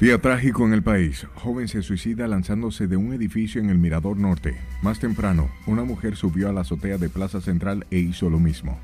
[0.00, 1.26] Día trágico en el país.
[1.34, 4.56] Joven se suicida lanzándose de un edificio en el Mirador Norte.
[4.80, 8.78] Más temprano, una mujer subió a la azotea de Plaza Central e hizo lo mismo.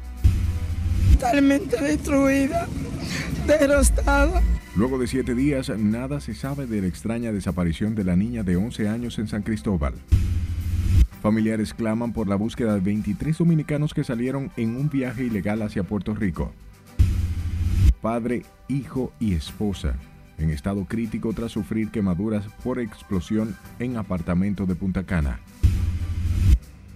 [1.13, 2.69] Totalmente destruida,
[3.47, 4.43] devastada.
[4.77, 8.57] Luego de siete días, nada se sabe de la extraña desaparición de la niña de
[8.57, 9.95] 11 años en San Cristóbal.
[11.23, 15.83] Familiares claman por la búsqueda de 23 dominicanos que salieron en un viaje ilegal hacia
[15.83, 16.53] Puerto Rico.
[18.03, 19.95] Padre, hijo y esposa
[20.39, 25.41] en estado crítico tras sufrir quemaduras por explosión en apartamento de Punta Cana.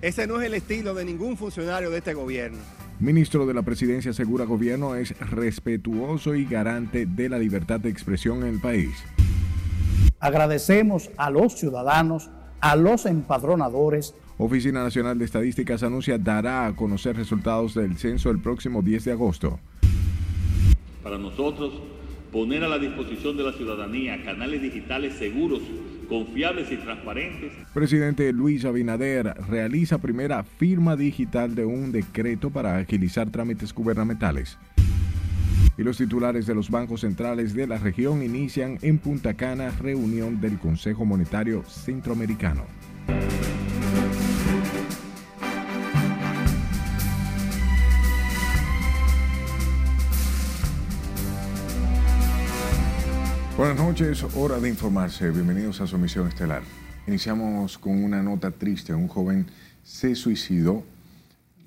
[0.03, 2.59] Ese no es el estilo de ningún funcionario de este gobierno.
[3.01, 8.43] Ministro de la Presidencia asegura gobierno es respetuoso y garante de la libertad de expresión
[8.43, 8.91] en el país.
[10.21, 12.31] Agradecemos a los ciudadanos,
[12.61, 14.15] a los empadronadores.
[14.37, 19.13] Oficina Nacional de Estadísticas anuncia dará a conocer resultados del censo el próximo 10 de
[19.13, 19.59] agosto.
[21.03, 21.83] Para nosotros
[22.33, 25.61] poner a la disposición de la ciudadanía canales digitales seguros,
[26.09, 27.53] confiables y transparentes.
[27.75, 34.59] Presidente Luis Abinader realiza primera firma digital de un decreto para agilizar trámites gubernamentales.
[35.77, 40.41] Y los titulares de los bancos centrales de la región inician en Punta Cana reunión
[40.41, 42.65] del Consejo Monetario Centroamericano.
[53.61, 55.31] Buenas noches, hora de informarse.
[55.31, 56.63] Bienvenidos a su misión estelar.
[57.07, 58.95] Iniciamos con una nota triste.
[58.95, 59.49] Un joven
[59.85, 60.83] se suicidó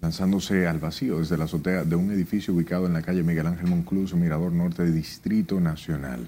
[0.02, 3.67] lanzándose al vacío desde la azotea de un edificio ubicado en la calle Miguel Ángel
[3.67, 6.27] Moncluz, Mirador Norte del Distrito Nacional.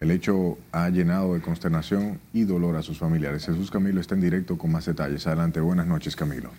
[0.00, 3.46] El hecho ha llenado de consternación y dolor a sus familiares.
[3.46, 5.28] Jesús Camilo está en directo con más detalles.
[5.28, 6.50] Adelante, buenas noches Camilo.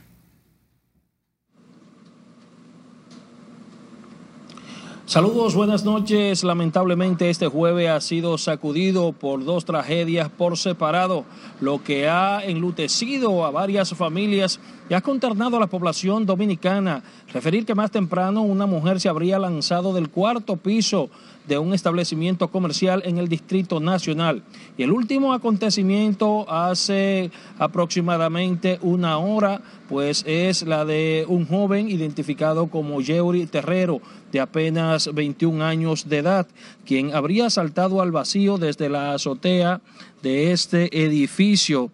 [5.09, 6.43] Saludos, buenas noches.
[6.43, 11.25] Lamentablemente este jueves ha sido sacudido por dos tragedias por separado,
[11.59, 17.01] lo que ha enlutecido a varias familias y ha consternado a la población dominicana.
[17.33, 21.09] Referir que más temprano una mujer se habría lanzado del cuarto piso
[21.49, 24.43] de un establecimiento comercial en el Distrito Nacional.
[24.77, 29.59] Y el último acontecimiento hace aproximadamente una hora,
[29.89, 33.99] pues es la de un joven identificado como Yeuri Terrero,
[34.31, 36.47] de apenas 21 años de edad,
[36.85, 39.81] quien habría saltado al vacío desde la azotea
[40.21, 41.89] de este edificio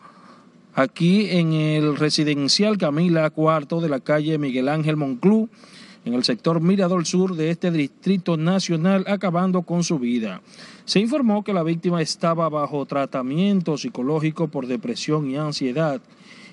[0.74, 5.50] aquí en el residencial Camila Cuarto de la calle Miguel Ángel Monclú
[6.06, 10.42] en el sector Mirador Sur de este Distrito Nacional, acabando con su vida.
[10.86, 16.00] Se informó que la víctima estaba bajo tratamiento psicológico por depresión y ansiedad,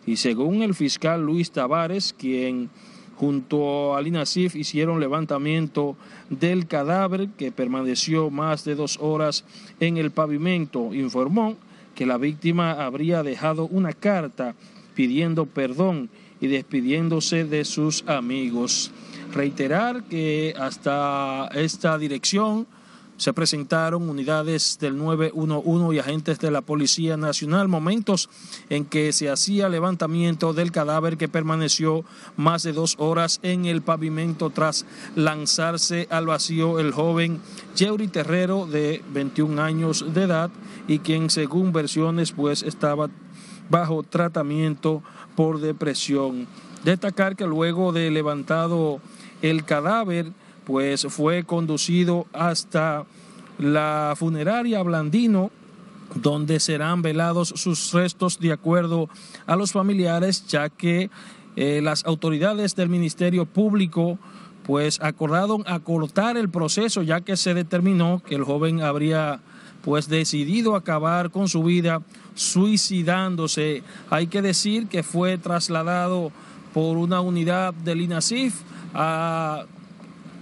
[0.07, 2.71] y según el fiscal Luis Tavares, quien
[3.15, 5.97] junto al INASIF hicieron levantamiento
[6.31, 9.45] del cadáver que permaneció más de dos horas
[9.79, 11.57] en el pavimento, informó
[11.95, 14.55] que la víctima habría dejado una carta
[14.95, 16.09] pidiendo perdón
[16.41, 18.91] y despidiéndose de sus amigos.
[19.33, 22.67] Reiterar que hasta esta dirección
[23.17, 28.29] se presentaron unidades del 911 y agentes de la Policía Nacional, momentos
[28.69, 32.05] en que se hacía levantamiento del cadáver que permaneció
[32.37, 34.85] más de dos horas en el pavimento tras
[35.15, 37.41] lanzarse al vacío el joven
[37.77, 40.51] Yeuri Terrero de 21 años de edad
[40.89, 43.09] y quien según versiones pues estaba
[43.71, 45.03] bajo tratamiento
[45.37, 46.49] por depresión.
[46.85, 49.01] Destacar que luego de levantado
[49.41, 50.33] el cadáver,
[50.65, 53.05] pues fue conducido hasta
[53.59, 55.51] la funeraria Blandino,
[56.15, 59.09] donde serán velados sus restos de acuerdo
[59.47, 61.11] a los familiares, ya que
[61.57, 64.19] eh, las autoridades del Ministerio Público
[64.65, 69.41] pues acordaron acortar el proceso ya que se determinó que el joven habría
[69.85, 72.03] pues decidido acabar con su vida
[72.35, 73.83] suicidándose.
[74.11, 76.31] Hay que decir que fue trasladado
[76.73, 78.63] por una unidad del INASIF
[78.95, 79.65] a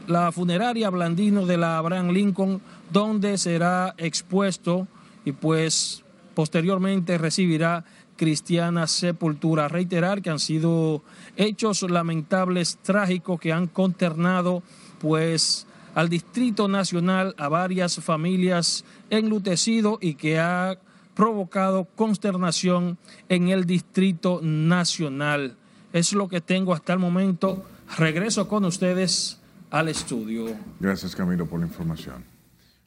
[0.07, 2.61] la funeraria Blandino de la Abraham Lincoln,
[2.93, 4.89] donde será expuesto
[5.25, 6.03] y pues
[6.35, 7.85] posteriormente recibirá
[8.17, 9.69] cristiana sepultura.
[9.69, 11.03] Reiterar que han sido
[11.37, 14.63] hechos lamentables, trágicos, que han consternado
[15.01, 20.79] pues al Distrito Nacional, a varias familias enlutecido y que ha
[21.15, 22.99] provocado consternación
[23.29, 25.57] en el Distrito Nacional.
[25.93, 27.65] Es lo que tengo hasta el momento.
[27.99, 29.39] Regreso con ustedes
[29.71, 30.47] al estudio.
[30.79, 32.25] Gracias Camilo por la información.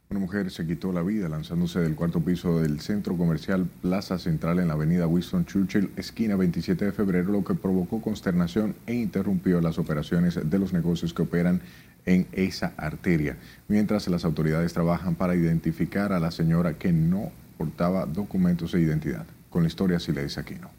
[0.10, 4.60] Una mujer se quitó la vida lanzándose del cuarto piso del centro comercial Plaza Central
[4.60, 9.60] en la avenida Winston Churchill, esquina 27 de febrero, lo que provocó consternación e interrumpió
[9.60, 11.62] las operaciones de los negocios que operan
[12.06, 18.06] en esa arteria, mientras las autoridades trabajan para identificar a la señora que no portaba
[18.06, 19.26] documentos de identidad.
[19.50, 20.70] Con la historia si le dice aquí no.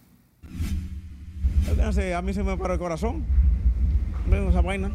[2.14, 3.25] A mí se me paró el corazón.
[4.31, 4.90] Esa vaina.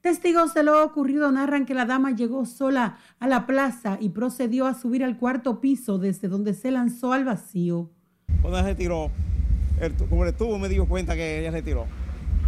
[0.00, 4.66] Testigos de lo ocurrido narran que la dama llegó sola a la plaza y procedió
[4.66, 7.90] a subir al cuarto piso desde donde se lanzó al vacío.
[8.40, 9.10] Cuando se tiró,
[9.80, 11.86] el, como el tubo me dio cuenta que ella se tiró.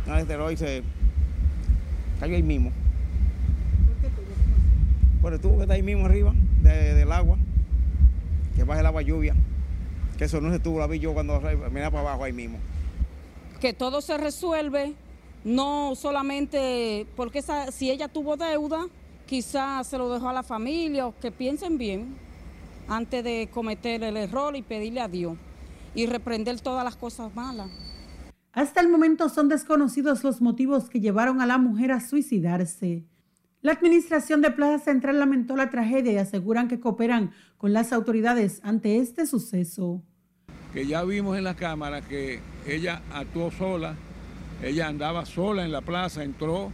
[0.06, 0.82] Ella se tiró y se
[2.20, 2.70] cayó ahí mismo.
[5.20, 6.32] Por el tubo que está ahí mismo arriba
[6.62, 7.37] del agua,
[8.55, 9.35] que baja el agua lluvia.
[10.17, 11.41] Que eso no se tuvo, la vi yo cuando
[11.73, 12.58] miraba para abajo ahí mismo.
[13.60, 14.94] Que todo se resuelve
[15.44, 17.42] no solamente porque
[17.72, 18.86] si ella tuvo deuda,
[19.26, 22.16] quizás se lo dejó a la familia o que piensen bien
[22.88, 25.36] antes de cometer el error y pedirle a Dios
[25.94, 27.70] y reprender todas las cosas malas.
[28.52, 33.04] Hasta el momento son desconocidos los motivos que llevaron a la mujer a suicidarse.
[33.62, 38.60] La administración de Plaza Central lamentó la tragedia y aseguran que cooperan con las autoridades
[38.64, 40.02] ante este suceso.
[40.72, 43.96] Que ya vimos en la cámara que ella actuó sola
[44.62, 46.70] ella andaba sola en la plaza, entró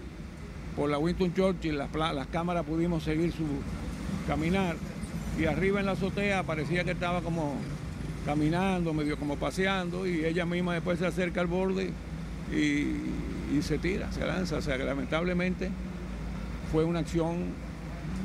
[0.75, 3.45] por la Winston Churchill, las, las cámaras pudimos seguir su
[4.27, 4.77] caminar
[5.39, 7.55] y arriba en la azotea parecía que estaba como
[8.25, 11.91] caminando, medio como paseando y ella misma después se acerca al borde
[12.53, 14.57] y, y se tira, se lanza.
[14.57, 15.71] O sea que lamentablemente
[16.73, 17.45] fue una acción,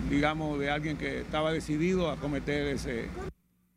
[0.09, 3.05] digamos, de alguien que estaba decidido a cometer ese...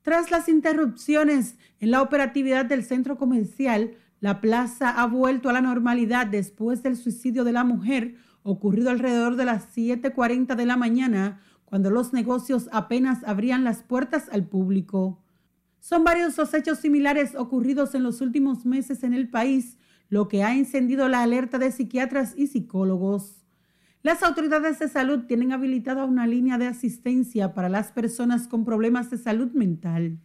[0.04, 5.62] Tras las interrupciones en la operatividad del centro comercial, la plaza ha vuelto a la
[5.62, 11.40] normalidad después del suicidio de la mujer ocurrido alrededor de las 7.40 de la mañana,
[11.64, 15.22] cuando los negocios apenas abrían las puertas al público.
[15.80, 19.78] Son varios los hechos similares ocurridos en los últimos meses en el país,
[20.10, 23.43] lo que ha encendido la alerta de psiquiatras y psicólogos.
[24.04, 29.10] Las autoridades de salud tienen habilitada una línea de asistencia para las personas con problemas
[29.10, 30.18] de salud mental.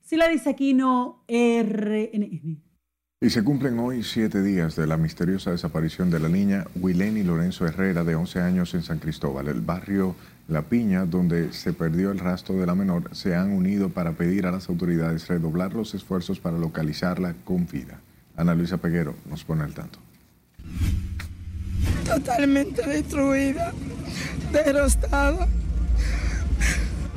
[0.00, 2.62] Sila Disaquino, RNN.
[3.20, 7.66] Y se cumplen hoy siete días de la misteriosa desaparición de la niña Wileni Lorenzo
[7.66, 9.48] Herrera, de 11 años, en San Cristóbal.
[9.48, 10.16] El barrio
[10.48, 14.46] La Piña, donde se perdió el rastro de la menor, se han unido para pedir
[14.46, 18.00] a las autoridades redoblar los esfuerzos para localizarla con vida.
[18.36, 19.98] Ana Luisa Peguero nos pone al tanto.
[22.04, 23.72] Totalmente destruida,
[24.52, 25.48] derrostada.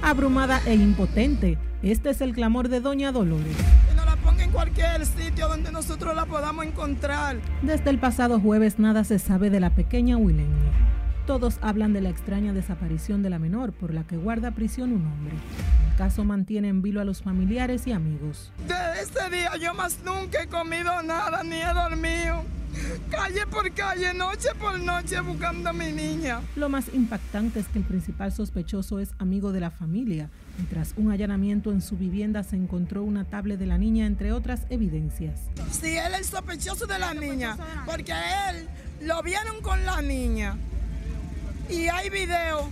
[0.02, 3.56] Abrumada e impotente, este es el clamor de Doña Dolores
[4.42, 7.38] en cualquier sitio donde nosotros la podamos encontrar.
[7.62, 10.72] Desde el pasado jueves nada se sabe de la pequeña Wilenia.
[11.26, 15.06] Todos hablan de la extraña desaparición de la menor por la que guarda prisión un
[15.06, 15.36] hombre.
[15.92, 18.52] El caso mantiene en vilo a los familiares y amigos.
[18.68, 22.44] De ese día yo más nunca he comido nada ni he dormido
[23.10, 26.42] calle por calle, noche por noche buscando a mi niña.
[26.56, 30.30] Lo más impactante es que el principal sospechoso es amigo de la familia.
[30.62, 34.32] Y tras un allanamiento en su vivienda se encontró una tablet de la niña, entre
[34.32, 35.40] otras evidencias.
[35.72, 38.14] Sí, él es el sospechoso de la niña, porque
[38.50, 38.68] él
[39.02, 40.58] lo vieron con la niña.
[41.70, 42.66] Y hay videos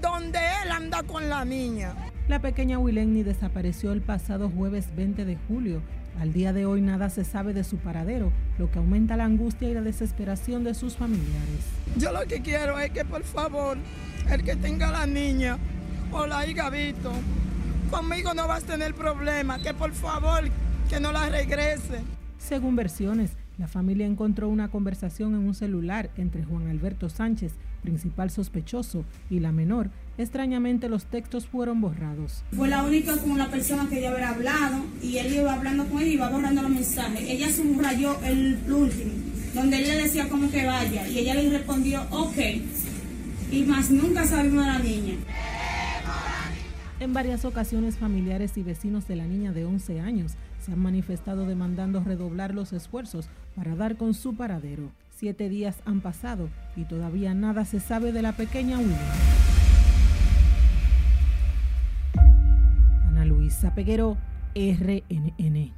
[0.00, 1.94] donde él anda con la niña.
[2.28, 5.80] La pequeña Wilenny desapareció el pasado jueves 20 de julio
[6.20, 9.68] al día de hoy nada se sabe de su paradero, lo que aumenta la angustia
[9.68, 11.60] y la desesperación de sus familiares.
[11.96, 13.76] Yo lo que quiero es que por favor,
[14.30, 15.58] el que tenga la niña
[16.12, 17.12] o la hija visto,
[17.90, 20.44] conmigo no vas a tener problema, que por favor
[20.88, 22.00] que no la regrese.
[22.38, 28.30] Según versiones, la familia encontró una conversación en un celular entre Juan Alberto Sánchez, principal
[28.30, 32.42] sospechoso, y la menor, Extrañamente los textos fueron borrados.
[32.56, 36.00] Fue la única con la persona que yo había hablado y él iba hablando con
[36.00, 37.20] ella y iba borrando los mensajes.
[37.28, 39.12] Ella subrayó el último,
[39.54, 42.38] donde él le decía como que vaya y ella le respondió ok.
[43.50, 45.14] Y más nunca sabemos de la niña.
[46.98, 50.32] En varias ocasiones familiares y vecinos de la niña de 11 años
[50.64, 54.90] se han manifestado demandando redoblar los esfuerzos para dar con su paradero.
[55.14, 59.55] Siete días han pasado y todavía nada se sabe de la pequeña William.
[63.46, 64.16] Luisa Peguero,
[64.56, 65.72] RNN.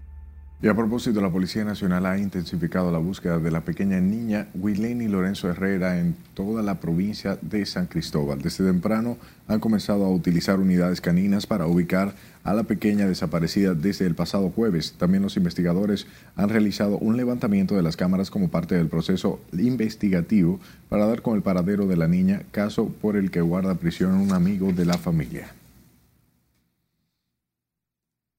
[0.63, 5.07] Y a propósito, la Policía Nacional ha intensificado la búsqueda de la pequeña niña Wileni
[5.07, 8.41] Lorenzo Herrera en toda la provincia de San Cristóbal.
[8.41, 14.07] Desde temprano han comenzado a utilizar unidades caninas para ubicar a la pequeña desaparecida desde
[14.07, 14.95] el pasado jueves.
[14.97, 16.07] También los investigadores
[16.37, 20.59] han realizado un levantamiento de las cámaras como parte del proceso investigativo
[20.89, 24.33] para dar con el paradero de la niña, caso por el que guarda prisión un
[24.33, 25.53] amigo de la familia.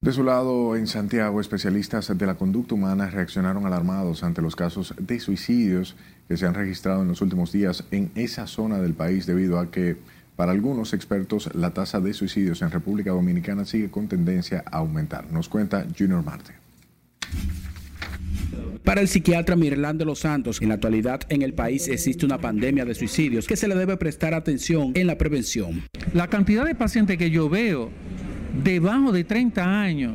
[0.02, 4.94] De su lado, en Santiago, especialistas de la conducta humana reaccionaron alarmados ante los casos
[4.98, 5.94] de suicidios
[6.26, 9.70] que se han registrado en los últimos días en esa zona del país debido a
[9.70, 9.98] que,
[10.36, 15.30] para algunos expertos, la tasa de suicidios en República Dominicana sigue con tendencia a aumentar.
[15.30, 16.54] Nos cuenta Junior Marte.
[18.82, 22.38] Para el psiquiatra Mirlán de los Santos, en la actualidad en el país existe una
[22.38, 25.82] pandemia de suicidios que se le debe prestar atención en la prevención.
[26.14, 27.90] La cantidad de pacientes que yo veo
[28.62, 30.14] debajo de 30 años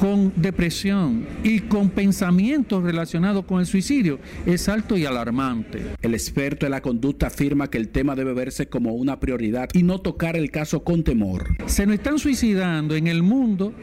[0.00, 5.82] con depresión y con pensamientos relacionados con el suicidio es alto y alarmante.
[6.00, 9.82] El experto en la conducta afirma que el tema debe verse como una prioridad y
[9.82, 11.48] no tocar el caso con temor.
[11.66, 13.74] Se nos están suicidando en el mundo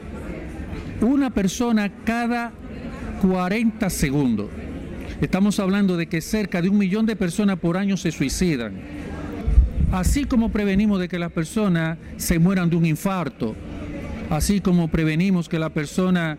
[1.01, 2.51] una persona cada
[3.21, 4.49] 40 segundos.
[5.21, 8.73] Estamos hablando de que cerca de un millón de personas por año se suicidan
[9.91, 13.55] así como prevenimos de que las personas se mueran de un infarto,
[14.29, 16.37] así como prevenimos que las personas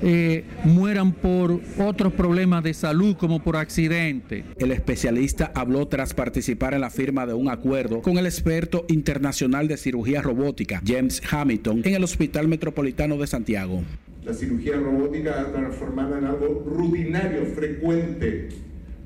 [0.00, 4.44] eh, mueran por otros problemas de salud como por accidente.
[4.56, 9.66] El especialista habló tras participar en la firma de un acuerdo con el experto internacional
[9.66, 13.82] de cirugía robótica, James Hamilton, en el Hospital Metropolitano de Santiago.
[14.24, 18.48] La cirugía robótica ha transformado en algo rutinario, frecuente,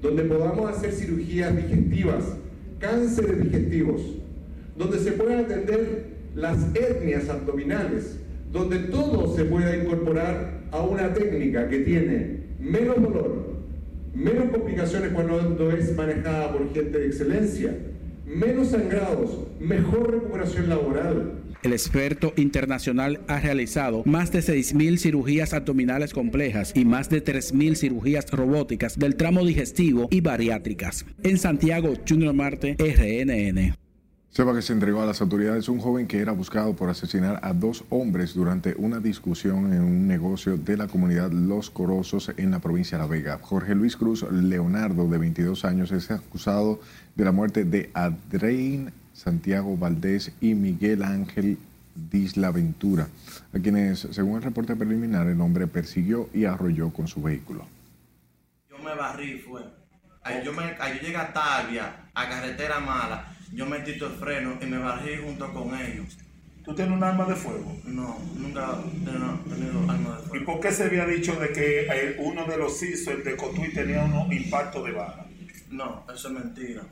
[0.03, 2.25] donde podamos hacer cirugías digestivas
[2.83, 4.03] cánceres digestivos,
[4.77, 8.19] donde se pueden atender las etnias abdominales,
[8.53, 13.53] donde todo se pueda incorporar a una técnica que tiene menos dolor,
[14.15, 17.75] menos complicaciones cuando es manejada por gente de excelencia,
[18.27, 26.13] menos sangrados, mejor recuperación laboral, el experto internacional ha realizado más de 6.000 cirugías abdominales
[26.13, 31.07] complejas y más de 3.000 cirugías robóticas del tramo digestivo y bariátricas.
[31.23, 33.77] En Santiago, Junior Marte, RNN.
[34.33, 37.53] Sepa que se entregó a las autoridades un joven que era buscado por asesinar a
[37.53, 42.59] dos hombres durante una discusión en un negocio de la comunidad Los Corosos en la
[42.59, 43.39] provincia de La Vega.
[43.43, 46.81] Jorge Luis Cruz Leonardo, de 22 años, es acusado
[47.15, 48.91] de la muerte de Adrein
[49.23, 51.57] Santiago Valdés y Miguel Ángel
[51.95, 53.07] Disla Ventura,
[53.55, 57.65] a quienes, según el reporte preliminar, el hombre persiguió y arrolló con su vehículo.
[58.69, 59.63] Yo me barrí, fue.
[60.25, 64.55] Ahí yo, me, ahí yo llegué a Tabia, a carretera mala, yo metí el freno
[64.61, 66.19] y me barrí junto con ellos.
[66.65, 67.77] ¿Tú tienes un arma de fuego?
[67.85, 70.37] No, nunca he tenido arma de fuego.
[70.37, 73.37] ¿Y por qué se había dicho de que eh, uno de los CISO, el de
[73.37, 75.27] Cotuí, tenía un impacto de bala?
[75.71, 76.83] No, eso es mentira.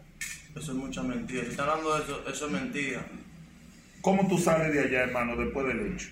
[0.56, 1.44] Eso es mucha mentira.
[1.44, 3.06] Si está hablando de eso, eso es mentira.
[4.00, 6.08] ¿Cómo tú sales de allá, hermano, después del hecho?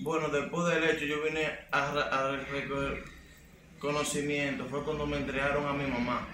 [0.00, 3.04] Bueno, después del hecho yo vine a, recoger
[3.78, 4.64] conocimiento.
[4.66, 6.26] Fue cuando me entregaron a mi mamá.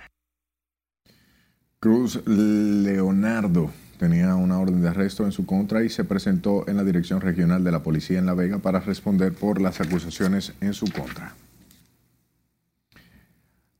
[1.80, 6.84] Cruz Leonardo tenía una orden de arresto en su contra y se presentó en la
[6.84, 10.86] Dirección Regional de la Policía en La Vega para responder por las acusaciones en su
[10.90, 11.34] contra.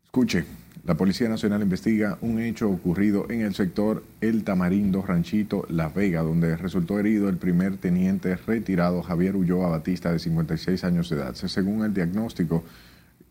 [0.04, 0.44] Escuche,
[0.86, 6.20] la Policía Nacional investiga un hecho ocurrido en el sector El Tamarindo Ranchito La Vega,
[6.20, 11.34] donde resultó herido el primer teniente retirado Javier Ulloa Batista, de 56 años de edad.
[11.34, 12.64] Según el diagnóstico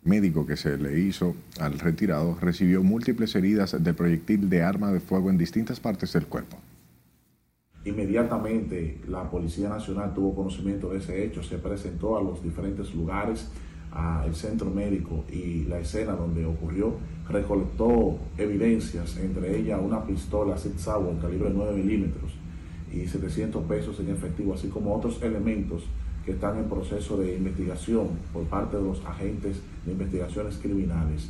[0.04, 5.00] médico que se le hizo al retirado, recibió múltiples heridas de proyectil de arma de
[5.00, 6.58] fuego en distintas partes del cuerpo.
[7.86, 13.48] Inmediatamente la Policía Nacional tuvo conocimiento de ese hecho, se presentó a los diferentes lugares
[13.94, 16.96] al centro médico y la escena donde ocurrió,
[17.30, 22.32] recolectó evidencias, entre ellas una pistola Sid Sauer calibre 9 milímetros
[22.92, 25.84] y 700 pesos en efectivo, así como otros elementos
[26.26, 31.30] que están en proceso de investigación por parte de los agentes de investigaciones criminales.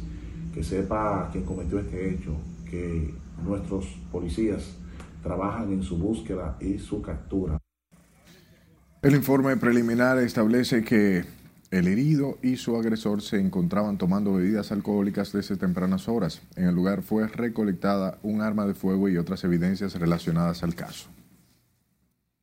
[0.53, 2.36] Que sepa quien cometió este hecho,
[2.70, 3.12] que
[3.43, 4.75] nuestros policías
[5.24, 7.58] trabajan en su búsqueda y su captura.
[9.01, 11.25] El informe preliminar establece que
[11.74, 16.39] el herido y su agresor se encontraban tomando bebidas alcohólicas desde tempranas horas.
[16.56, 21.10] En el lugar fue recolectada un arma de fuego y otras evidencias relacionadas al caso.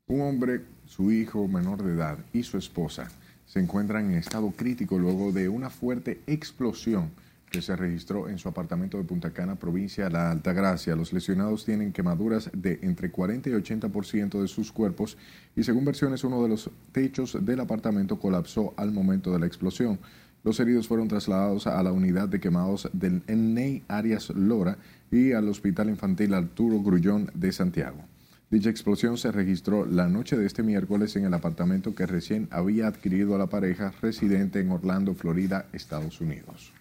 [0.08, 3.08] Un hombre, su hijo menor de edad y su esposa
[3.46, 7.12] se encuentran en estado crítico luego de una fuerte explosión
[7.50, 10.94] que se registró en su apartamento de Punta Cana, provincia de La Altagracia.
[10.94, 15.18] Los lesionados tienen quemaduras de entre 40 y 80% de sus cuerpos
[15.56, 19.98] y según versiones uno de los techos del apartamento colapsó al momento de la explosión.
[20.42, 24.78] Los heridos fueron trasladados a la unidad de quemados del Ney Arias Lora
[25.10, 28.04] y al Hospital Infantil Arturo Grullón de Santiago.
[28.50, 32.86] Dicha explosión se registró la noche de este miércoles en el apartamento que recién había
[32.88, 36.72] adquirido la pareja residente en Orlando, Florida, Estados Unidos.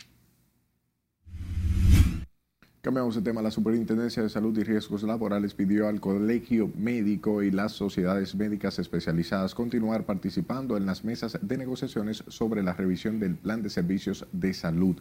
[2.90, 3.44] Cambiamos de tema.
[3.44, 8.80] La Superintendencia de Salud y Riesgos Laborales pidió al Colegio Médico y las sociedades médicas
[8.80, 14.26] especializadas continuar participando en las mesas de negociaciones sobre la revisión del Plan de Servicios
[14.32, 14.96] de Salud.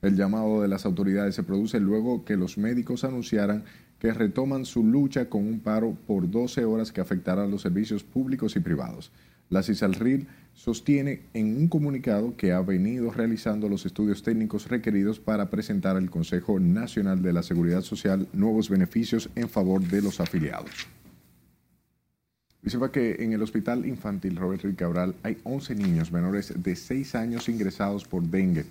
[0.00, 3.64] El llamado de las autoridades se produce luego que los médicos anunciaran
[3.98, 8.02] que retoman su lucha con un paro por 12 horas que afectará a los servicios
[8.02, 9.12] públicos y privados.
[9.48, 15.50] La CISALRIL sostiene en un comunicado que ha venido realizando los estudios técnicos requeridos para
[15.50, 20.88] presentar al Consejo Nacional de la Seguridad Social nuevos beneficios en favor de los afiliados.
[22.62, 27.14] Dice que en el Hospital Infantil Roberto y Cabral hay 11 niños menores de 6
[27.14, 28.64] años ingresados por dengue.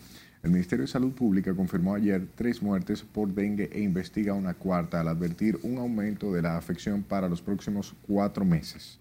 [0.43, 4.99] El Ministerio de Salud Pública confirmó ayer tres muertes por dengue e investiga una cuarta
[4.99, 8.99] al advertir un aumento de la afección para los próximos cuatro meses.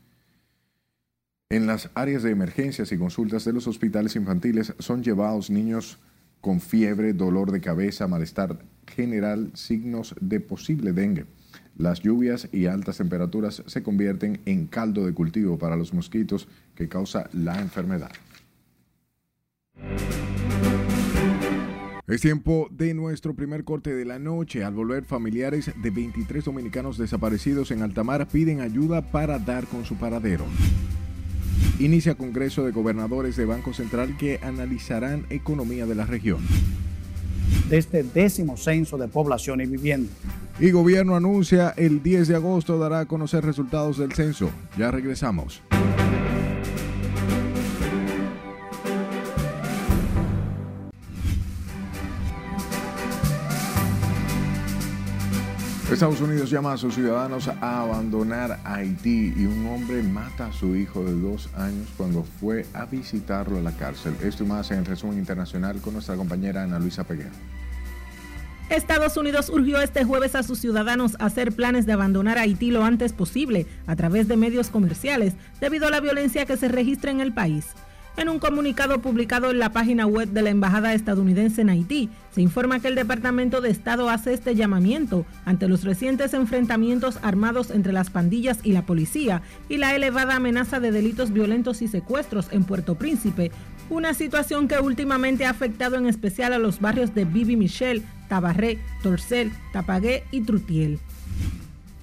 [1.54, 6.00] En las áreas de emergencias y consultas de los hospitales infantiles son llevados niños
[6.40, 8.58] con fiebre, dolor de cabeza, malestar
[8.88, 11.26] general, signos de posible dengue.
[11.78, 16.88] Las lluvias y altas temperaturas se convierten en caldo de cultivo para los mosquitos que
[16.88, 18.10] causa la enfermedad.
[22.08, 24.64] Es tiempo de nuestro primer corte de la noche.
[24.64, 29.94] Al volver, familiares de 23 dominicanos desaparecidos en Altamar piden ayuda para dar con su
[29.94, 30.46] paradero.
[31.78, 36.38] Inicia Congreso de Gobernadores de Banco Central que analizarán economía de la región.
[37.68, 40.12] De este décimo censo de población y vivienda.
[40.60, 44.50] Y gobierno anuncia el 10 de agosto dará a conocer resultados del censo.
[44.78, 45.62] Ya regresamos.
[55.94, 60.74] Estados Unidos llama a sus ciudadanos a abandonar Haití y un hombre mata a su
[60.74, 64.16] hijo de dos años cuando fue a visitarlo a la cárcel.
[64.20, 67.30] Esto más en resumen internacional con nuestra compañera Ana Luisa Peguero.
[68.70, 72.82] Estados Unidos urgió este jueves a sus ciudadanos a hacer planes de abandonar Haití lo
[72.82, 77.20] antes posible a través de medios comerciales debido a la violencia que se registra en
[77.20, 77.66] el país.
[78.16, 82.42] En un comunicado publicado en la página web de la Embajada estadounidense en Haití, se
[82.42, 87.92] informa que el Departamento de Estado hace este llamamiento ante los recientes enfrentamientos armados entre
[87.92, 92.62] las pandillas y la policía y la elevada amenaza de delitos violentos y secuestros en
[92.62, 93.50] Puerto Príncipe,
[93.90, 98.78] una situación que últimamente ha afectado en especial a los barrios de Bibi Michel, Tabarré,
[99.02, 101.00] Torcel, Tapagué y Trutiel.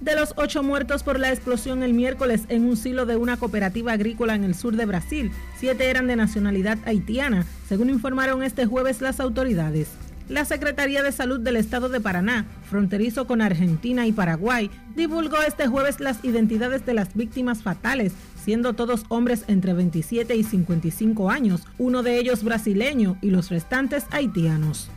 [0.01, 3.93] De los ocho muertos por la explosión el miércoles en un silo de una cooperativa
[3.93, 8.99] agrícola en el sur de Brasil, siete eran de nacionalidad haitiana, según informaron este jueves
[9.01, 9.89] las autoridades.
[10.27, 15.67] La Secretaría de Salud del Estado de Paraná, fronterizo con Argentina y Paraguay, divulgó este
[15.67, 21.61] jueves las identidades de las víctimas fatales, siendo todos hombres entre 27 y 55 años,
[21.77, 24.89] uno de ellos brasileño y los restantes haitianos.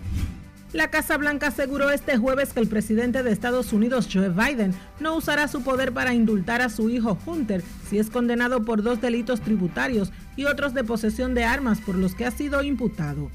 [0.74, 5.14] La Casa Blanca aseguró este jueves que el presidente de Estados Unidos, Joe Biden, no
[5.14, 9.40] usará su poder para indultar a su hijo Hunter si es condenado por dos delitos
[9.40, 13.30] tributarios y otros de posesión de armas por los que ha sido imputado.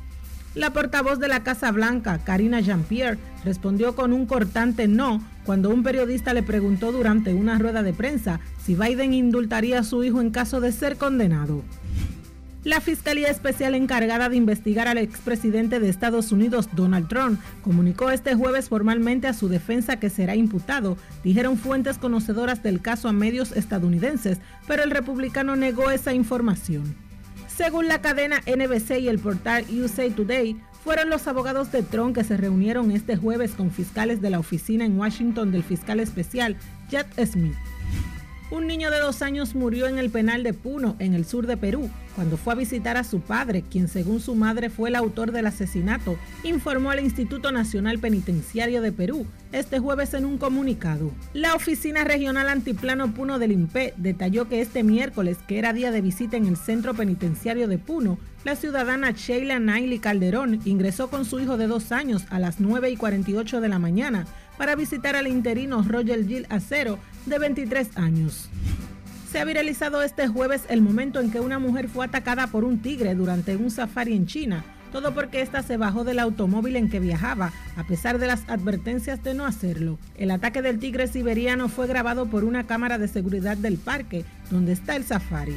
[0.54, 5.82] La portavoz de la Casa Blanca, Karina Jean-Pierre, respondió con un cortante no cuando un
[5.82, 10.32] periodista le preguntó durante una rueda de prensa si Biden indultaría a su hijo en
[10.32, 11.64] caso de ser condenado.
[12.66, 18.36] La Fiscalía Especial encargada de investigar al expresidente de Estados Unidos, Donald Trump, comunicó este
[18.36, 23.54] jueves formalmente a su defensa que será imputado, dijeron fuentes conocedoras del caso a medios
[23.54, 26.96] estadounidenses, pero el republicano negó esa información.
[27.48, 32.26] Según la cadena NBC y el portal USA Today, fueron los abogados de Trump que
[32.26, 36.58] se reunieron este jueves con fiscales de la oficina en Washington del fiscal especial,
[36.90, 37.56] Jack Smith.
[38.52, 41.56] Un niño de dos años murió en el penal de Puno, en el sur de
[41.56, 45.32] Perú, cuando fue a visitar a su padre, quien según su madre fue el autor
[45.32, 51.12] del asesinato, informó al Instituto Nacional Penitenciario de Perú este jueves en un comunicado.
[51.34, 56.02] La Oficina Regional Antiplano Puno del INPE detalló que este miércoles, que era día de
[56.02, 61.40] visita en el Centro Penitenciario de Puno, la ciudadana Sheila Naily Calderón ingresó con su
[61.40, 64.26] hijo de dos años a las 9 y 48 de la mañana
[64.60, 68.50] para visitar al interino Roger Gil Acero, de 23 años.
[69.32, 72.82] Se ha viralizado este jueves el momento en que una mujer fue atacada por un
[72.82, 77.00] tigre durante un safari en China, todo porque ésta se bajó del automóvil en que
[77.00, 79.98] viajaba, a pesar de las advertencias de no hacerlo.
[80.18, 84.74] El ataque del tigre siberiano fue grabado por una cámara de seguridad del parque, donde
[84.74, 85.56] está el safari.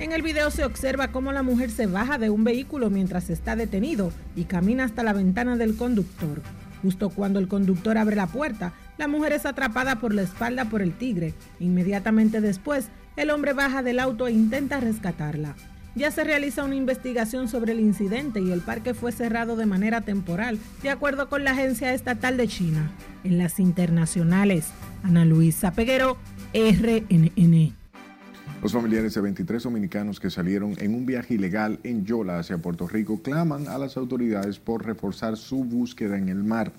[0.00, 3.54] En el video se observa cómo la mujer se baja de un vehículo mientras está
[3.54, 6.42] detenido y camina hasta la ventana del conductor.
[6.82, 10.82] Justo cuando el conductor abre la puerta, la mujer es atrapada por la espalda por
[10.82, 11.34] el tigre.
[11.58, 15.54] Inmediatamente después, el hombre baja del auto e intenta rescatarla.
[15.94, 20.02] Ya se realiza una investigación sobre el incidente y el parque fue cerrado de manera
[20.02, 22.92] temporal, de acuerdo con la Agencia Estatal de China.
[23.24, 24.68] En las internacionales,
[25.02, 26.16] Ana Luisa Peguero,
[26.54, 27.79] RNN.
[28.62, 32.86] Los familiares de 23 dominicanos que salieron en un viaje ilegal en Yola hacia Puerto
[32.86, 36.70] Rico claman a las autoridades por reforzar su búsqueda en el mar.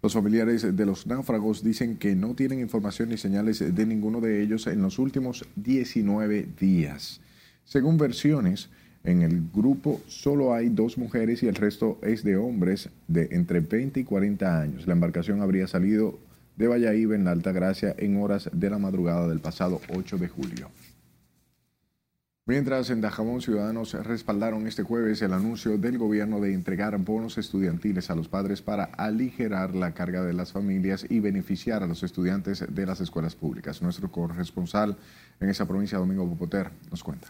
[0.00, 4.42] Los familiares de los náufragos dicen que no tienen información ni señales de ninguno de
[4.42, 7.20] ellos en los últimos 19 días.
[7.64, 8.68] Según versiones,
[9.02, 13.58] en el grupo solo hay dos mujeres y el resto es de hombres de entre
[13.58, 14.86] 20 y 40 años.
[14.86, 16.16] La embarcación habría salido
[16.56, 20.28] de Valladolid en la Alta Gracia en horas de la madrugada del pasado 8 de
[20.28, 20.70] julio.
[22.46, 28.10] Mientras en Dajabón ciudadanos respaldaron este jueves el anuncio del gobierno de entregar bonos estudiantiles
[28.10, 32.66] a los padres para aligerar la carga de las familias y beneficiar a los estudiantes
[32.68, 33.80] de las escuelas públicas.
[33.80, 34.98] Nuestro corresponsal
[35.40, 37.28] en esa provincia, Domingo Popoter, nos cuenta.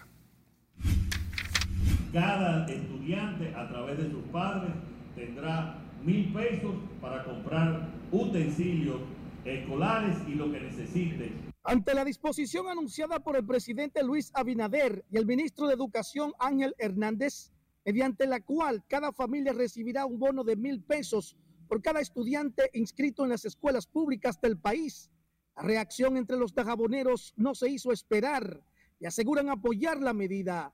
[2.13, 4.73] Cada estudiante a través de sus padres
[5.15, 9.03] tendrá mil pesos para comprar utensilios
[9.45, 15.17] escolares y lo que necesite ante la disposición anunciada por el presidente Luis Abinader y
[15.17, 17.53] el ministro de Educación Ángel Hernández,
[17.87, 23.25] mediante la cual cada familia recibirá un bono de mil pesos por cada estudiante inscrito
[23.25, 25.11] en las escuelas públicas del país.
[25.57, 28.63] La reacción entre los dajaboneros no se hizo esperar
[29.01, 30.71] y aseguran apoyar la medida.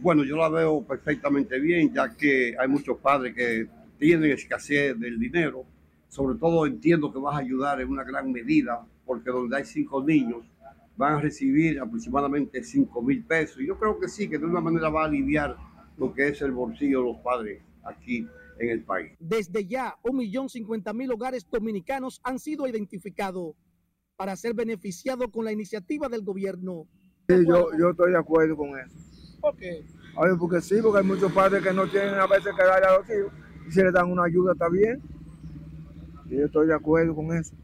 [0.00, 5.18] Bueno, yo la veo perfectamente bien, ya que hay muchos padres que tienen escasez del
[5.20, 5.64] dinero.
[6.08, 10.04] Sobre todo entiendo que vas a ayudar en una gran medida porque donde hay cinco
[10.04, 10.44] niños
[10.94, 13.58] van a recibir aproximadamente cinco mil pesos.
[13.62, 15.56] Y yo creo que sí, que de una manera va a aliviar
[15.96, 19.12] lo que es el bolsillo de los padres aquí en el país.
[19.18, 23.54] Desde ya, un millón cincuenta mil hogares dominicanos han sido identificados
[24.16, 26.86] para ser beneficiados con la iniciativa del gobierno.
[27.28, 28.94] Sí, yo, yo estoy de acuerdo con eso.
[29.40, 29.86] ¿Por qué?
[30.38, 33.08] porque sí, porque hay muchos padres que no tienen a veces que darle a los
[33.08, 33.32] hijos
[33.68, 35.00] y si le dan una ayuda está bien.
[36.26, 37.54] Y yo estoy de acuerdo con eso.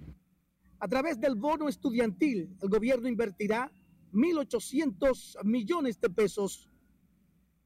[0.84, 3.72] A través del bono estudiantil, el gobierno invertirá
[4.12, 6.68] 1.800 millones de pesos.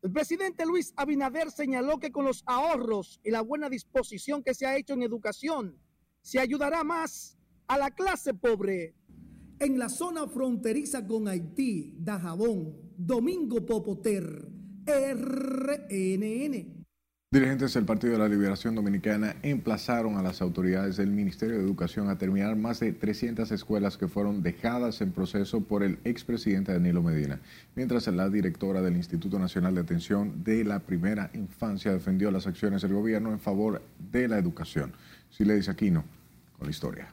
[0.02, 4.66] El presidente Luis Abinader señaló que con los ahorros y la buena disposición que se
[4.66, 5.76] ha hecho en educación,
[6.20, 8.94] se ayudará más a la clase pobre.
[9.58, 14.48] En la zona fronteriza con Haití, Dajabón, Domingo Popoter,
[14.86, 16.77] RNN.
[17.30, 22.08] Dirigentes del Partido de la Liberación Dominicana emplazaron a las autoridades del Ministerio de Educación
[22.08, 27.02] a terminar más de 300 escuelas que fueron dejadas en proceso por el expresidente Danilo
[27.02, 27.38] Medina,
[27.74, 32.80] mientras la directora del Instituto Nacional de Atención de la Primera Infancia defendió las acciones
[32.80, 34.94] del gobierno en favor de la educación.
[35.28, 36.04] Si le dice Aquino,
[36.56, 37.12] con la historia.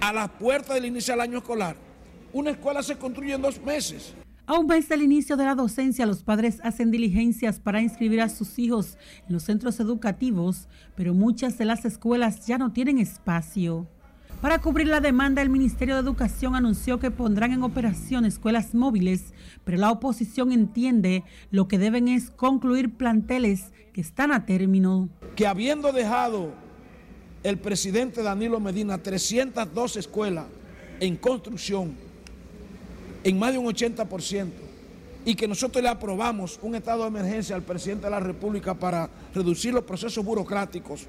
[0.00, 1.74] A las puertas del inicio del año escolar,
[2.32, 4.14] una escuela se construye en dos meses
[4.52, 8.28] a un mes del inicio de la docencia, los padres hacen diligencias para inscribir a
[8.28, 13.88] sus hijos en los centros educativos, pero muchas de las escuelas ya no tienen espacio.
[14.42, 19.32] Para cubrir la demanda, el Ministerio de Educación anunció que pondrán en operación escuelas móviles,
[19.64, 25.08] pero la oposición entiende lo que deben es concluir planteles que están a término.
[25.34, 26.52] Que habiendo dejado
[27.42, 30.44] el presidente Danilo Medina 302 escuelas
[31.00, 32.11] en construcción,
[33.24, 34.50] en más de un 80%
[35.24, 39.08] y que nosotros le aprobamos un estado de emergencia al presidente de la República para
[39.34, 41.06] reducir los procesos burocráticos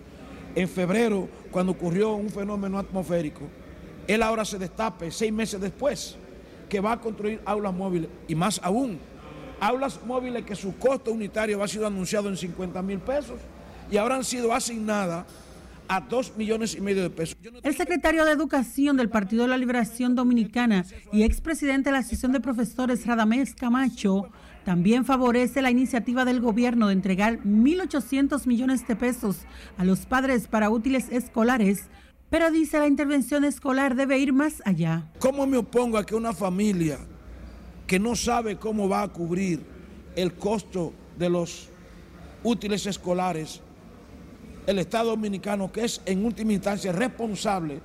[0.55, 3.41] en febrero, cuando ocurrió un fenómeno atmosférico,
[4.07, 6.15] él ahora se destape seis meses después
[6.69, 8.99] que va a construir aulas móviles y más aún,
[9.59, 13.39] aulas móviles que su costo unitario ha sido anunciado en 50 mil pesos
[13.89, 15.25] y ahora han sido asignadas
[15.87, 17.37] a dos millones y medio de pesos.
[17.63, 22.31] El secretario de Educación del Partido de la Liberación Dominicana y expresidente de la Asociación
[22.31, 24.29] de Profesores Radamés Camacho
[24.63, 29.39] también favorece la iniciativa del gobierno de entregar 1.800 millones de pesos
[29.77, 31.87] a los padres para útiles escolares,
[32.29, 35.11] pero dice la intervención escolar debe ir más allá.
[35.19, 36.97] ¿Cómo me opongo a que una familia
[37.85, 39.65] que no sabe cómo va a cubrir
[40.15, 41.69] el costo de los
[42.43, 43.61] útiles escolares
[44.67, 47.81] el Estado Dominicano, que es en última instancia responsable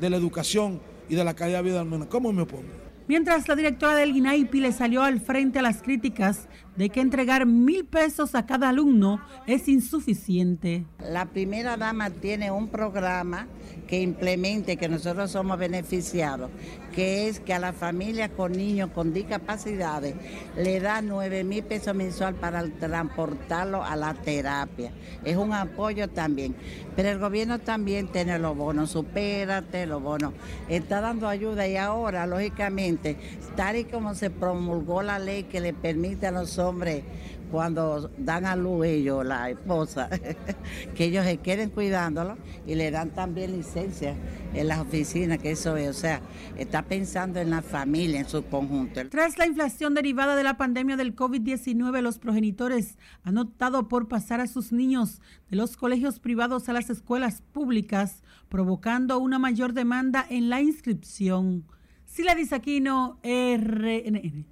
[0.00, 2.06] de la educación y de la calidad de vida humana.
[2.08, 2.82] ¿Cómo me opongo?
[3.08, 7.46] Mientras la directora del INAIPI le salió al frente a las críticas de que entregar
[7.46, 10.86] mil pesos a cada alumno es insuficiente.
[10.98, 13.46] La primera dama tiene un programa
[13.86, 16.50] que implemente, que nosotros somos beneficiados,
[16.94, 20.14] que es que a las familias con niños con discapacidades
[20.56, 24.92] le da 9 mil pesos mensual para transportarlo a la terapia.
[25.24, 26.54] Es un apoyo también.
[26.96, 30.32] Pero el gobierno también tiene los bonos, supérate, los bonos.
[30.68, 33.18] Está dando ayuda y ahora, lógicamente,
[33.56, 37.04] tal y como se promulgó la ley que le permite a los hombres
[37.52, 40.08] cuando dan a luz ellos, la esposa,
[40.96, 44.16] que ellos se queden cuidándolo y le dan también licencia
[44.54, 46.22] en las oficinas, que eso es, o sea,
[46.56, 49.06] está pensando en la familia en su conjunto.
[49.10, 54.40] Tras la inflación derivada de la pandemia del COVID-19, los progenitores han optado por pasar
[54.40, 55.20] a sus niños
[55.50, 61.64] de los colegios privados a las escuelas públicas, provocando una mayor demanda en la inscripción.
[62.06, 64.51] Sila Disaquino, RNN.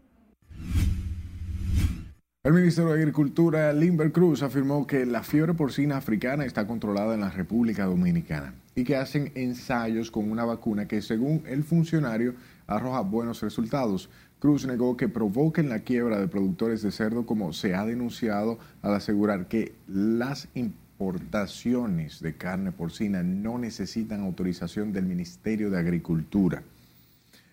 [2.43, 7.21] El Ministerio de Agricultura, Limber Cruz, afirmó que la fiebre porcina africana está controlada en
[7.21, 12.33] la República Dominicana y que hacen ensayos con una vacuna que, según el funcionario,
[12.67, 14.09] arroja buenos resultados.
[14.39, 18.95] Cruz negó que provoquen la quiebra de productores de cerdo, como se ha denunciado al
[18.95, 26.63] asegurar que las importaciones de carne porcina no necesitan autorización del Ministerio de Agricultura.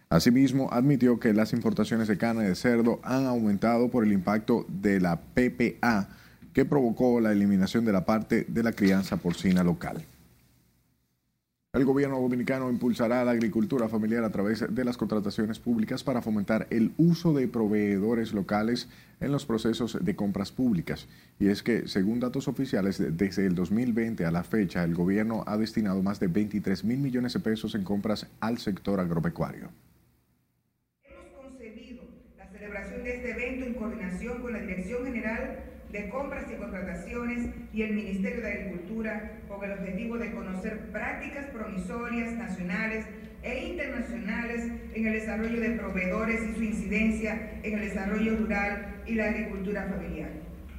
[0.10, 5.02] Asimismo, admitió que las importaciones de carne de cerdo han aumentado por el impacto de
[5.02, 6.08] la PPA,
[6.54, 10.06] que provocó la eliminación de la parte de la crianza porcina local.
[11.74, 16.66] El gobierno dominicano impulsará la agricultura familiar a través de las contrataciones públicas para fomentar
[16.70, 18.88] el uso de proveedores locales
[19.20, 21.08] en los procesos de compras públicas.
[21.38, 25.58] Y es que, según datos oficiales, desde el 2020 a la fecha, el gobierno ha
[25.58, 29.70] destinado más de 23 mil millones de pesos en compras al sector agropecuario.
[33.08, 35.60] de este evento en coordinación con la Dirección General
[35.92, 41.46] de Compras y Contrataciones y el Ministerio de Agricultura con el objetivo de conocer prácticas
[41.48, 43.06] promisorias nacionales
[43.44, 49.14] e internacionales en el desarrollo de proveedores y su incidencia en el desarrollo rural y
[49.14, 50.30] la agricultura familiar.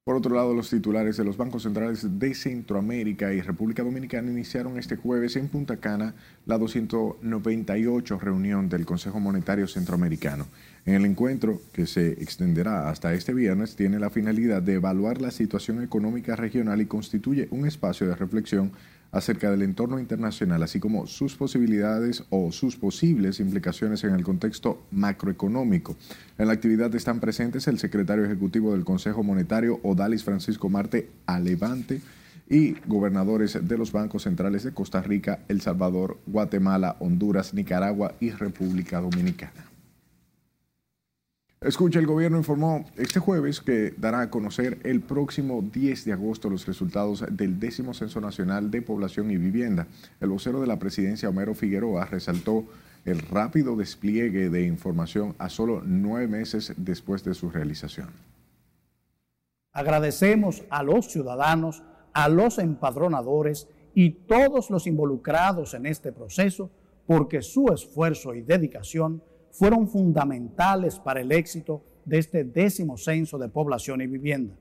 [0.04, 4.78] Por otro lado, los titulares de los bancos centrales de Centroamérica y República Dominicana iniciaron
[4.78, 6.14] este jueves en Punta Cana
[6.46, 10.46] la 298 reunión del Consejo Monetario Centroamericano.
[10.86, 15.32] En el encuentro, que se extenderá hasta este viernes, tiene la finalidad de evaluar la
[15.32, 18.74] situación económica regional y constituye un espacio de reflexión
[19.14, 24.84] acerca del entorno internacional, así como sus posibilidades o sus posibles implicaciones en el contexto
[24.92, 25.96] macroeconómico.
[26.38, 32.02] En la actividad están presentes el secretario ejecutivo del Consejo Monetario, Odalis Francisco Marte Alevante,
[32.50, 38.32] y gobernadores de los bancos centrales de Costa Rica, El Salvador, Guatemala, Honduras, Nicaragua y
[38.32, 39.73] República Dominicana.
[41.64, 46.50] Escucha, el gobierno informó este jueves que dará a conocer el próximo 10 de agosto
[46.50, 49.88] los resultados del décimo Censo Nacional de Población y Vivienda.
[50.20, 52.66] El vocero de la presidencia, Homero Figueroa, resaltó
[53.06, 58.10] el rápido despliegue de información a solo nueve meses después de su realización.
[59.72, 66.72] Agradecemos a los ciudadanos, a los empadronadores y todos los involucrados en este proceso
[67.08, 73.48] porque su esfuerzo y dedicación fueron fundamentales para el éxito de este décimo censo de
[73.48, 74.56] población y vivienda.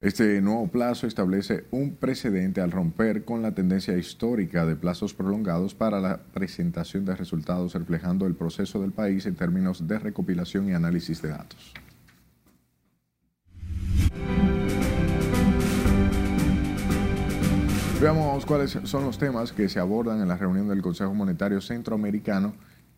[0.00, 5.74] Este nuevo plazo establece un precedente al romper con la tendencia histórica de plazos prolongados
[5.74, 10.74] para la presentación de resultados reflejando el proceso del país en términos de recopilación y
[10.74, 11.72] análisis de datos.
[18.00, 22.54] Veamos cuáles son los temas que se abordan en la reunión del Consejo Monetario Centroamericano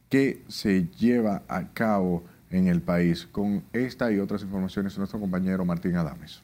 [0.08, 3.26] que se lleva a cabo en el país.
[3.30, 6.42] Con esta y otras informaciones, nuestro compañero Martín Adames.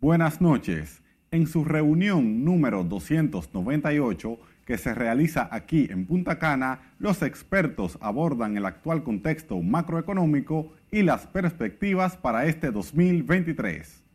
[0.00, 1.02] Buenas noches.
[1.30, 8.56] En su reunión número 298, que se realiza aquí en Punta Cana, los expertos abordan
[8.56, 14.07] el actual contexto macroeconómico y las perspectivas para este 2023.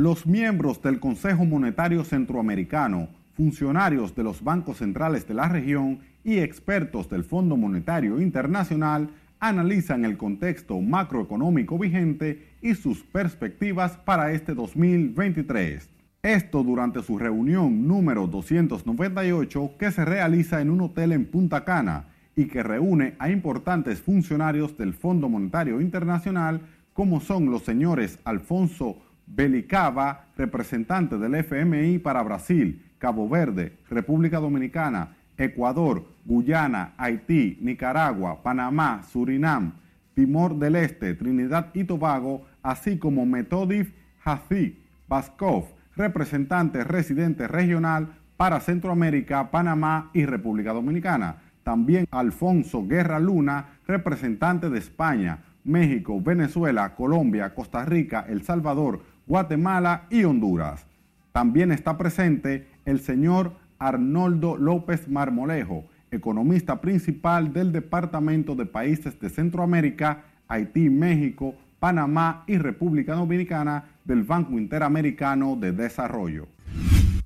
[0.00, 6.38] Los miembros del Consejo Monetario Centroamericano, funcionarios de los bancos centrales de la región y
[6.38, 9.10] expertos del Fondo Monetario Internacional
[9.40, 15.90] analizan el contexto macroeconómico vigente y sus perspectivas para este 2023.
[16.22, 22.06] Esto durante su reunión número 298 que se realiza en un hotel en Punta Cana
[22.34, 26.62] y que reúne a importantes funcionarios del Fondo Monetario Internacional
[26.94, 28.96] como son los señores Alfonso
[29.34, 39.02] Belicava, representante del FMI para Brasil, Cabo Verde, República Dominicana, Ecuador, Guyana, Haití, Nicaragua, Panamá,
[39.02, 39.72] Surinam,
[40.14, 43.92] Timor del Este, Trinidad y Tobago, así como Metodif
[44.24, 45.64] Hazi Baskov,
[45.96, 51.36] representante residente regional para Centroamérica, Panamá y República Dominicana.
[51.62, 60.08] También Alfonso Guerra Luna, representante de España, México, Venezuela, Colombia, Costa Rica, El Salvador, Guatemala
[60.10, 60.84] y Honduras.
[61.30, 69.30] También está presente el señor Arnoldo López Marmolejo, economista principal del Departamento de Países de
[69.30, 76.48] Centroamérica, Haití, México, Panamá y República Dominicana del Banco Interamericano de Desarrollo.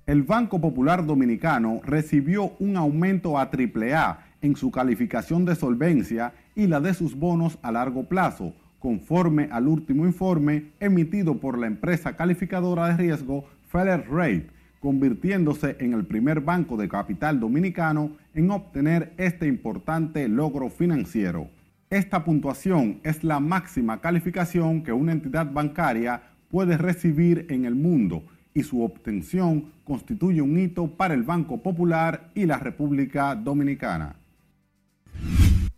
[0.04, 6.66] El Banco Popular Dominicano recibió un aumento a AAA en su calificación de solvencia y
[6.66, 8.52] la de sus bonos a largo plazo,
[8.84, 15.94] conforme al último informe emitido por la empresa calificadora de riesgo Feller Rate, convirtiéndose en
[15.94, 21.48] el primer banco de capital dominicano en obtener este importante logro financiero.
[21.88, 26.20] Esta puntuación es la máxima calificación que una entidad bancaria
[26.50, 32.28] puede recibir en el mundo y su obtención constituye un hito para el Banco Popular
[32.34, 34.16] y la República Dominicana.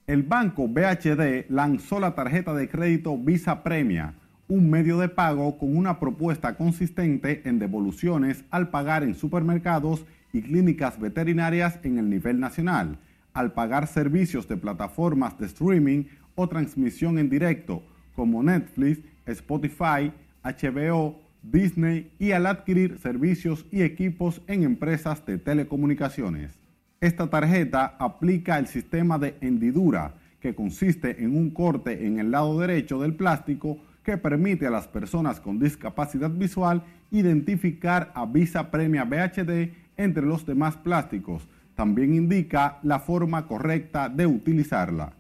[0.07, 4.15] El banco BHD lanzó la tarjeta de crédito Visa Premia,
[4.47, 10.43] un medio de pago con una propuesta consistente en devoluciones al pagar en supermercados y
[10.43, 13.01] clínicas veterinarias en el nivel nacional,
[13.33, 16.05] al pagar servicios de plataformas de streaming
[16.37, 17.83] o transmisión en directo
[18.15, 20.13] como Netflix, Spotify,
[20.45, 26.66] HBO, Disney y al adquirir servicios y equipos en empresas de telecomunicaciones.
[27.01, 32.59] Esta tarjeta aplica el sistema de hendidura, que consiste en un corte en el lado
[32.59, 39.05] derecho del plástico que permite a las personas con discapacidad visual identificar a Visa Premia
[39.05, 41.47] BHD entre los demás plásticos.
[41.75, 45.13] También indica la forma correcta de utilizarla.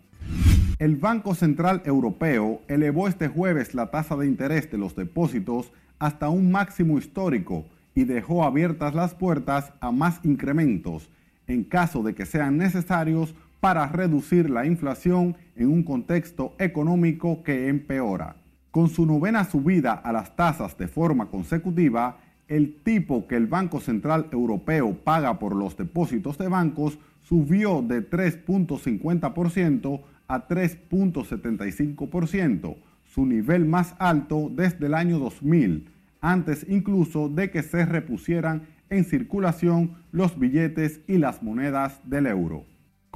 [0.78, 6.30] El Banco Central Europeo elevó este jueves la tasa de interés de los depósitos hasta
[6.30, 11.10] un máximo histórico y dejó abiertas las puertas a más incrementos
[11.46, 17.68] en caso de que sean necesarios para reducir la inflación en un contexto económico que
[17.68, 18.36] empeora.
[18.70, 23.80] Con su novena subida a las tasas de forma consecutiva, el tipo que el Banco
[23.80, 33.64] Central Europeo paga por los depósitos de bancos subió de 3.50% a 3.75%, su nivel
[33.64, 35.88] más alto desde el año 2000,
[36.20, 42.64] antes incluso de que se repusieran en circulación los billetes y las monedas del euro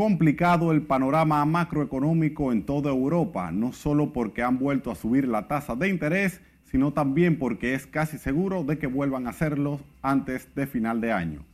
[0.00, 5.46] complicado el panorama macroeconómico en toda Europa, no solo porque han vuelto a subir la
[5.46, 10.54] tasa de interés, sino también porque es casi seguro de que vuelvan a hacerlo antes
[10.54, 11.44] de final de año.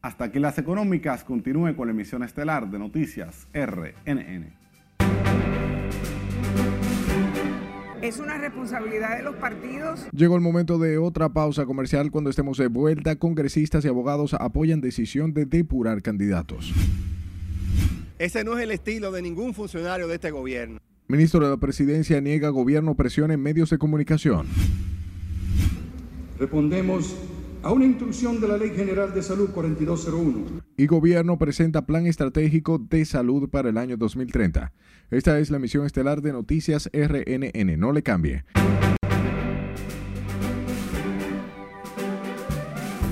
[0.00, 4.61] Hasta que las económicas continúen con la emisión estelar de noticias RNN.
[8.02, 10.08] Es una responsabilidad de los partidos.
[10.10, 13.14] Llegó el momento de otra pausa comercial cuando estemos de vuelta.
[13.14, 16.72] Congresistas y abogados apoyan decisión de depurar candidatos.
[18.18, 20.80] Ese no es el estilo de ningún funcionario de este gobierno.
[21.06, 24.48] Ministro de la Presidencia niega gobierno presión en medios de comunicación.
[26.40, 27.14] Respondemos
[27.62, 30.62] a una instrucción de la Ley General de Salud 4201.
[30.76, 34.72] Y gobierno presenta plan estratégico de salud para el año 2030.
[35.10, 37.78] Esta es la misión estelar de Noticias RNN.
[37.78, 38.44] No le cambie.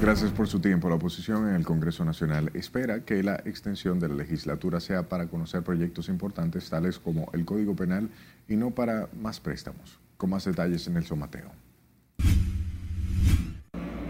[0.01, 0.89] Gracias por su tiempo.
[0.89, 5.29] La oposición en el Congreso Nacional espera que la extensión de la legislatura sea para
[5.29, 8.09] conocer proyectos importantes tales como el Código Penal
[8.49, 10.01] y no para más préstamos.
[10.17, 11.70] Con más detalles en el Somateo.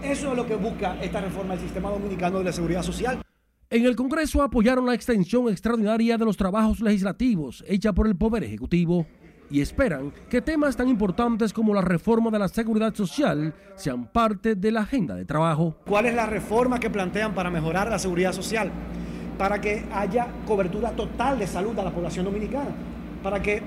[0.03, 3.21] Eso es lo que busca esta reforma del sistema dominicano de la seguridad social.
[3.69, 8.43] En el Congreso apoyaron la extensión extraordinaria de los trabajos legislativos hecha por el Poder
[8.43, 9.05] Ejecutivo
[9.49, 14.55] y esperan que temas tan importantes como la reforma de la seguridad social sean parte
[14.55, 15.75] de la agenda de trabajo.
[15.85, 18.71] ¿Cuál es la reforma que plantean para mejorar la seguridad social?
[19.37, 22.71] Para que haya cobertura total de salud a la población dominicana,
[23.21, 23.61] para que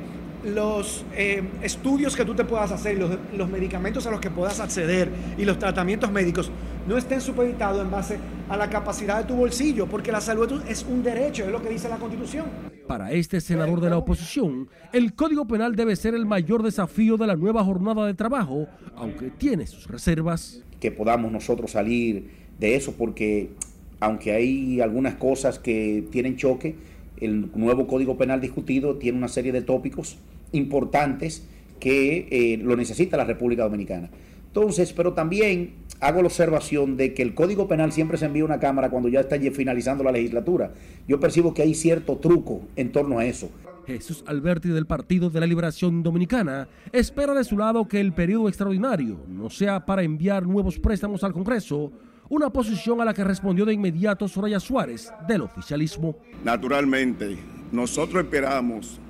[0.44, 4.60] los eh, estudios que tú te puedas hacer, los, los medicamentos a los que puedas
[4.60, 6.50] acceder y los tratamientos médicos
[6.86, 8.18] no estén supeditados en base
[8.48, 11.70] a la capacidad de tu bolsillo, porque la salud es un derecho, es lo que
[11.70, 12.44] dice la Constitución.
[12.86, 17.26] Para este senador de la oposición, el Código Penal debe ser el mayor desafío de
[17.26, 20.62] la nueva jornada de trabajo, aunque tiene sus reservas.
[20.80, 22.28] Que podamos nosotros salir
[22.58, 23.52] de eso, porque
[24.00, 26.76] aunque hay algunas cosas que tienen choque,
[27.16, 30.18] el nuevo Código Penal discutido tiene una serie de tópicos
[30.52, 31.46] importantes
[31.80, 34.10] que eh, lo necesita la República Dominicana.
[34.46, 38.46] Entonces, pero también hago la observación de que el Código Penal siempre se envía a
[38.46, 40.72] una Cámara cuando ya está finalizando la legislatura.
[41.08, 43.50] Yo percibo que hay cierto truco en torno a eso.
[43.86, 48.48] Jesús Alberti del Partido de la Liberación Dominicana espera de su lado que el periodo
[48.48, 51.92] extraordinario no sea para enviar nuevos préstamos al Congreso,
[52.28, 56.16] una posición a la que respondió de inmediato Soraya Suárez del oficialismo.
[56.42, 57.36] Naturalmente,
[57.72, 59.00] nosotros esperamos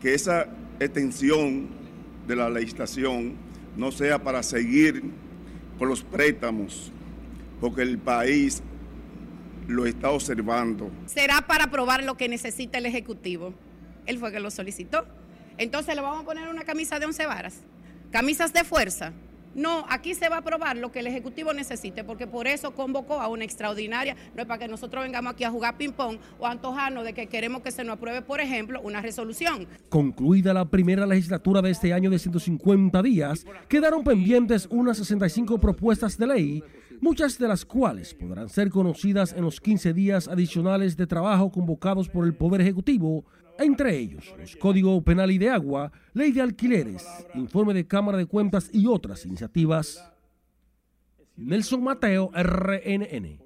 [0.00, 0.46] que esa
[0.80, 1.68] extensión
[2.26, 3.34] de la legislación
[3.76, 5.02] no sea para seguir
[5.78, 6.92] con los préstamos,
[7.60, 8.62] porque el país
[9.66, 10.90] lo está observando.
[11.06, 13.54] Será para aprobar lo que necesita el Ejecutivo.
[14.06, 15.06] Él fue que lo solicitó.
[15.58, 17.60] Entonces le vamos a poner una camisa de once varas,
[18.10, 19.12] camisas de fuerza.
[19.54, 23.20] No, aquí se va a aprobar lo que el Ejecutivo necesite, porque por eso convocó
[23.20, 26.50] a una extraordinaria, no es para que nosotros vengamos aquí a jugar ping-pong o a
[26.50, 29.66] antojarnos de que queremos que se nos apruebe, por ejemplo, una resolución.
[29.88, 36.18] Concluida la primera legislatura de este año de 150 días, quedaron pendientes unas 65 propuestas
[36.18, 36.62] de ley,
[37.00, 42.08] muchas de las cuales podrán ser conocidas en los 15 días adicionales de trabajo convocados
[42.08, 43.24] por el Poder Ejecutivo
[43.58, 48.26] entre ellos los Código Penal y de Agua, Ley de Alquileres, Informe de Cámara de
[48.26, 50.02] Cuentas y otras iniciativas.
[51.36, 53.38] Nelson Mateo, RNN.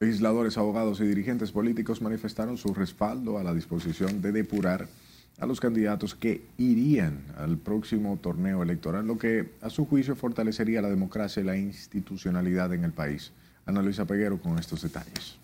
[0.00, 4.88] Legisladores, abogados y dirigentes políticos manifestaron su respaldo a la disposición de depurar
[5.40, 10.82] a los candidatos que irían al próximo torneo electoral, lo que a su juicio fortalecería
[10.82, 13.32] la democracia y la institucionalidad en el país.
[13.66, 15.38] Ana Luisa Peguero con estos detalles.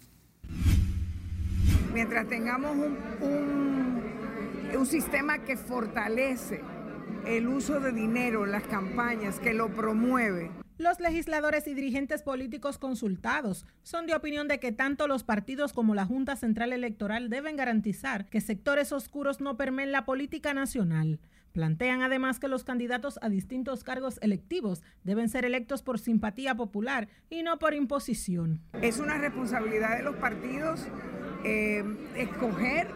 [1.92, 4.02] Mientras tengamos un,
[4.76, 6.60] un sistema que fortalece
[7.26, 10.50] el uso de dinero las campañas, que lo promueve.
[10.76, 15.94] Los legisladores y dirigentes políticos consultados son de opinión de que tanto los partidos como
[15.94, 21.20] la Junta Central Electoral deben garantizar que sectores oscuros no permeen la política nacional.
[21.54, 27.06] Plantean además que los candidatos a distintos cargos electivos deben ser electos por simpatía popular
[27.30, 28.60] y no por imposición.
[28.82, 30.84] Es una responsabilidad de los partidos
[31.44, 31.84] eh,
[32.16, 32.88] escoger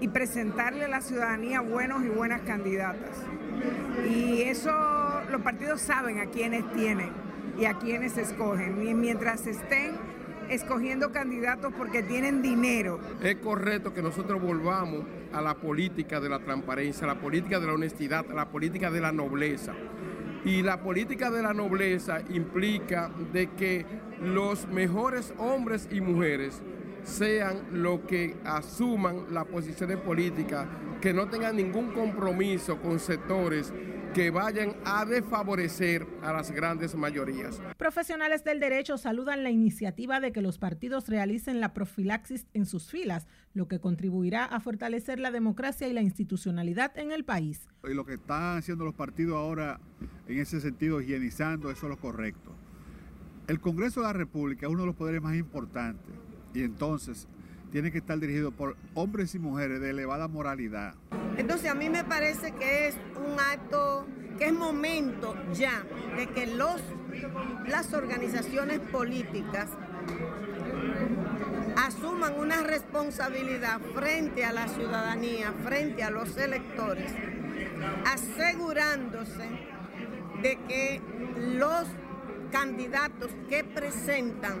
[0.00, 3.24] y presentarle a la ciudadanía buenos y buenas candidatas.
[4.10, 4.72] Y eso
[5.30, 7.10] los partidos saben a quiénes tienen
[7.56, 8.84] y a quiénes escogen.
[8.84, 9.92] Y mientras estén
[10.54, 13.00] escogiendo candidatos porque tienen dinero.
[13.22, 17.66] Es correcto que nosotros volvamos a la política de la transparencia, a la política de
[17.66, 19.72] la honestidad, a la política de la nobleza.
[20.44, 23.86] Y la política de la nobleza implica de que
[24.20, 26.60] los mejores hombres y mujeres
[27.04, 30.66] sean los que asuman las posiciones políticas,
[31.00, 33.72] que no tengan ningún compromiso con sectores
[34.14, 37.60] que vayan a desfavorecer a las grandes mayorías.
[37.78, 42.90] Profesionales del derecho saludan la iniciativa de que los partidos realicen la profilaxis en sus
[42.90, 47.68] filas, lo que contribuirá a fortalecer la democracia y la institucionalidad en el país.
[47.88, 49.80] Y lo que están haciendo los partidos ahora
[50.28, 52.54] en ese sentido, higienizando, eso es lo correcto.
[53.48, 56.14] El Congreso de la República es uno de los poderes más importantes
[56.52, 57.26] y entonces
[57.72, 60.94] tiene que estar dirigido por hombres y mujeres de elevada moralidad.
[61.38, 64.06] Entonces a mí me parece que es un acto,
[64.38, 65.82] que es momento ya
[66.16, 66.82] de que los,
[67.66, 69.70] las organizaciones políticas
[71.76, 77.10] asuman una responsabilidad frente a la ciudadanía, frente a los electores,
[78.04, 79.48] asegurándose
[80.42, 81.00] de que
[81.56, 81.86] los
[82.50, 84.60] candidatos que presentan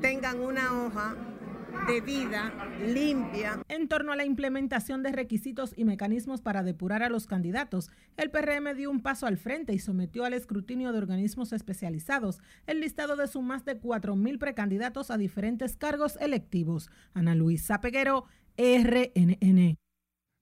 [0.00, 1.16] tengan una hoja
[1.86, 2.52] de vida
[2.84, 3.62] limpia.
[3.68, 8.30] En torno a la implementación de requisitos y mecanismos para depurar a los candidatos, el
[8.30, 13.16] PRM dio un paso al frente y sometió al escrutinio de organismos especializados el listado
[13.16, 16.90] de sus más de 4.000 precandidatos a diferentes cargos electivos.
[17.14, 18.24] Ana Luisa Peguero,
[18.56, 19.76] RNN.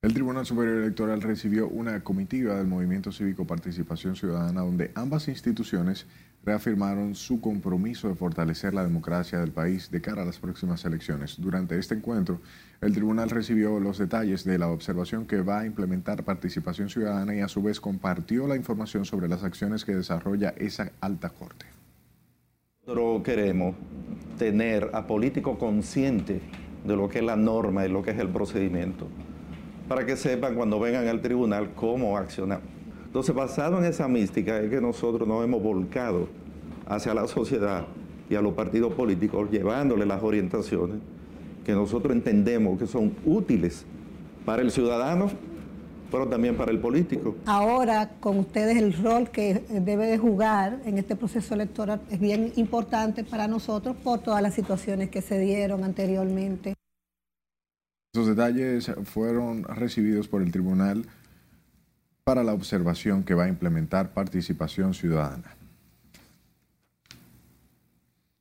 [0.01, 6.07] El Tribunal Superior Electoral recibió una comitiva del Movimiento Cívico Participación Ciudadana donde ambas instituciones
[6.49, 11.39] reafirmaron su compromiso de fortalecer la democracia del país de cara a las próximas elecciones.
[11.39, 12.41] Durante este encuentro,
[12.81, 17.41] el tribunal recibió los detalles de la observación que va a implementar participación ciudadana y
[17.41, 21.67] a su vez compartió la información sobre las acciones que desarrolla esa alta corte.
[22.87, 23.75] Nosotros queremos
[24.39, 26.41] tener a políticos conscientes
[26.83, 29.07] de lo que es la norma y lo que es el procedimiento,
[29.87, 32.78] para que sepan cuando vengan al tribunal cómo accionar.
[33.19, 36.29] Entonces, basado en esa mística, es que nosotros nos hemos volcado
[36.87, 37.85] hacia la sociedad
[38.31, 40.99] y a los partidos políticos, llevándole las orientaciones
[41.65, 43.85] que nosotros entendemos que son útiles
[44.45, 45.33] para el ciudadano,
[46.13, 47.35] pero también para el político.
[47.47, 52.53] Ahora, con ustedes, el rol que debe de jugar en este proceso electoral es bien
[52.55, 56.75] importante para nosotros por todas las situaciones que se dieron anteriormente.
[58.15, 61.05] Esos detalles fueron recibidos por el tribunal
[62.29, 65.57] para la observación que va a implementar participación ciudadana.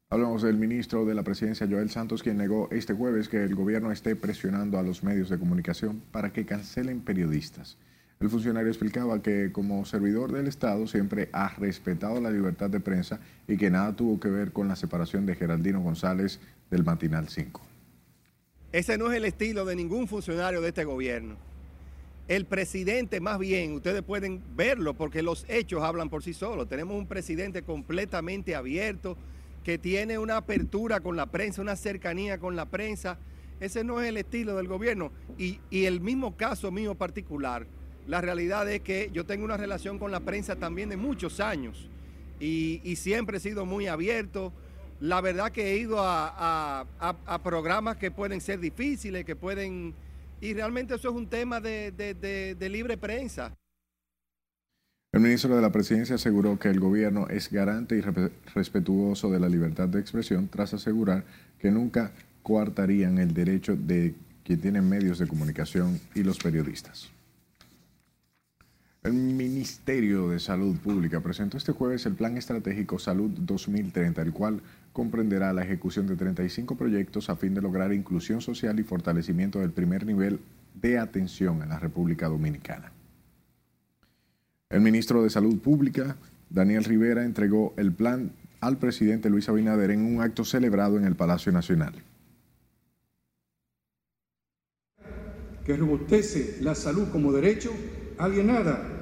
[0.09, 3.93] Hablamos del ministro de la Presidencia, Joel Santos, quien negó este jueves que el gobierno
[3.93, 7.77] esté presionando a los medios de comunicación para que cancelen periodistas.
[8.19, 13.21] El funcionario explicaba que como servidor del Estado siempre ha respetado la libertad de prensa
[13.47, 17.61] y que nada tuvo que ver con la separación de Geraldino González del Matinal 5.
[18.73, 21.46] Ese no es el estilo de ningún funcionario de este gobierno.
[22.27, 26.67] El presidente, más bien, ustedes pueden verlo porque los hechos hablan por sí solos.
[26.67, 29.17] Tenemos un presidente completamente abierto,
[29.63, 33.17] que tiene una apertura con la prensa, una cercanía con la prensa.
[33.61, 35.11] Ese no es el estilo del gobierno.
[35.37, 37.65] Y, el mismo caso mío particular,
[38.07, 41.89] la realidad es que yo tengo una relación con la prensa también de muchos años
[42.41, 44.51] y, siempre he sido muy abierto.
[44.99, 49.93] La verdad que he ido a, a programas que pueden ser difíciles, que pueden
[50.41, 53.55] y realmente eso es un tema de, libre prensa.
[55.13, 58.01] El ministro de la Presidencia aseguró que el gobierno es garante y
[58.53, 61.23] respetuoso de la libertad de expresión tras asegurar
[61.59, 62.11] que nunca
[62.43, 67.09] coartarían el derecho de quien tiene medios de comunicación y los periodistas.
[69.07, 74.59] El Ministerio de Salud Pública presentó este jueves el Plan Estratégico Salud 2030, el cual
[74.91, 79.71] comprenderá la ejecución de 35 proyectos a fin de lograr inclusión social y fortalecimiento del
[79.71, 80.41] primer nivel
[80.73, 82.91] de atención en la República Dominicana.
[84.69, 86.17] El ministro de Salud Pública,
[86.49, 91.15] Daniel Rivera, entregó el plan al presidente Luis Abinader en un acto celebrado en el
[91.15, 91.93] Palacio Nacional.
[95.65, 97.71] Que robustece la salud como derecho
[98.17, 98.96] alienada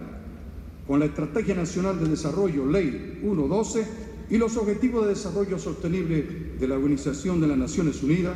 [0.87, 3.85] con la Estrategia Nacional de Desarrollo, Ley 112,
[4.29, 8.35] y los Objetivos de Desarrollo Sostenible de la Organización de las Naciones Unidas,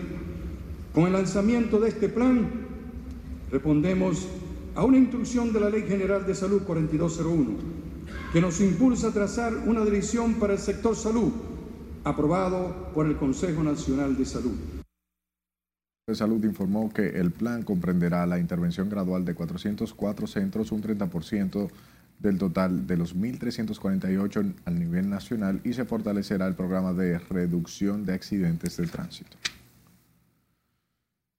[0.94, 2.50] con el lanzamiento de este plan
[3.52, 4.28] respondemos
[4.76, 7.50] a una instrucción de la Ley General de Salud 4201,
[8.32, 11.32] que nos impulsa a trazar una dirección para el sector salud,
[12.04, 14.56] aprobado por el Consejo Nacional de Salud.
[16.08, 21.70] De Salud informó que el plan comprenderá la intervención gradual de 404 centros, un 30%
[22.20, 28.06] del total de los 1.348 a nivel nacional y se fortalecerá el programa de reducción
[28.06, 29.38] de accidentes de tránsito.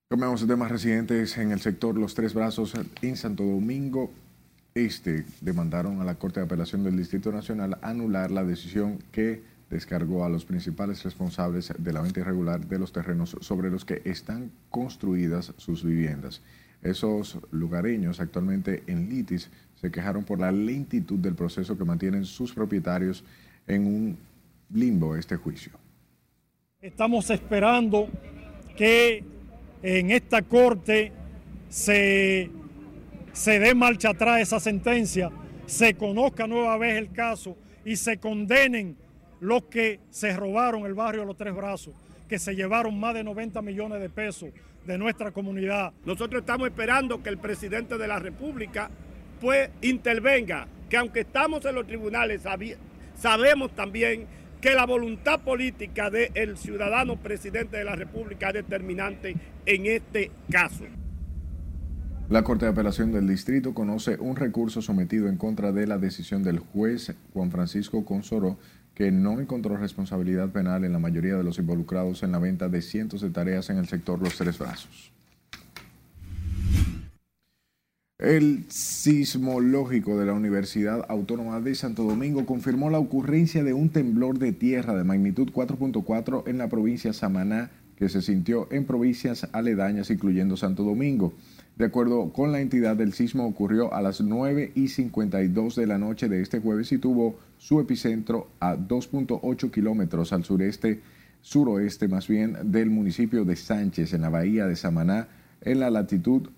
[0.08, 4.10] Cambiamos de temas residentes en el sector Los Tres Brazos en Santo Domingo.
[4.74, 10.24] Este demandaron a la Corte de Apelación del Distrito Nacional anular la decisión que descargó
[10.24, 14.50] a los principales responsables de la venta irregular de los terrenos sobre los que están
[14.68, 16.42] construidas sus viviendas.
[16.82, 19.50] Esos lugareños actualmente en litis
[19.80, 23.24] se quejaron por la lentitud del proceso que mantienen sus propietarios
[23.66, 24.18] en un
[24.72, 25.72] limbo este juicio.
[26.82, 28.08] Estamos esperando
[28.76, 29.24] que
[29.82, 31.12] en esta corte
[31.70, 32.50] se,
[33.32, 35.30] se dé marcha atrás esa sentencia,
[35.64, 38.96] se conozca nueva vez el caso y se condenen
[39.40, 41.94] los que se robaron el barrio de los Tres Brazos,
[42.28, 44.50] que se llevaron más de 90 millones de pesos
[44.86, 45.94] de nuestra comunidad.
[46.04, 48.90] Nosotros estamos esperando que el presidente de la República
[49.40, 52.42] pues intervenga, que aunque estamos en los tribunales,
[53.16, 54.26] sabemos también
[54.60, 60.84] que la voluntad política del ciudadano presidente de la República es determinante en este caso.
[62.28, 66.44] La Corte de Apelación del Distrito conoce un recurso sometido en contra de la decisión
[66.44, 68.56] del juez Juan Francisco Consoro,
[68.94, 72.82] que no encontró responsabilidad penal en la mayoría de los involucrados en la venta de
[72.82, 75.10] cientos de tareas en el sector Los Tres Brazos.
[78.20, 84.38] El sismológico de la Universidad Autónoma de Santo Domingo confirmó la ocurrencia de un temblor
[84.38, 90.10] de tierra de magnitud 4.4 en la provincia Samaná que se sintió en provincias aledañas,
[90.10, 91.32] incluyendo Santo Domingo.
[91.78, 95.96] De acuerdo con la entidad, el sismo ocurrió a las 9 y 52 de la
[95.96, 101.00] noche de este jueves y tuvo su epicentro a 2.8 kilómetros al sureste,
[101.40, 105.28] suroeste más bien, del municipio de Sánchez, en la bahía de Samaná,
[105.62, 106.50] en la latitud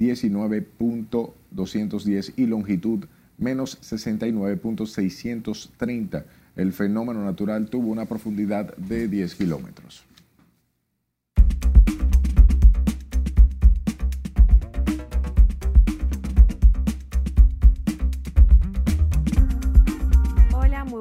[0.00, 3.04] 19.210 y longitud
[3.38, 6.24] menos 69.630.
[6.56, 10.04] El fenómeno natural tuvo una profundidad de 10 kilómetros.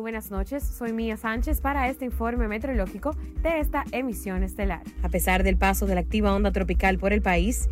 [0.10, 0.64] buenas noches.
[0.64, 4.82] Soy Mía Sánchez para este informe meteorológico de esta emisión estelar.
[5.04, 7.70] A pesar del paso de la activa onda tropical por el país,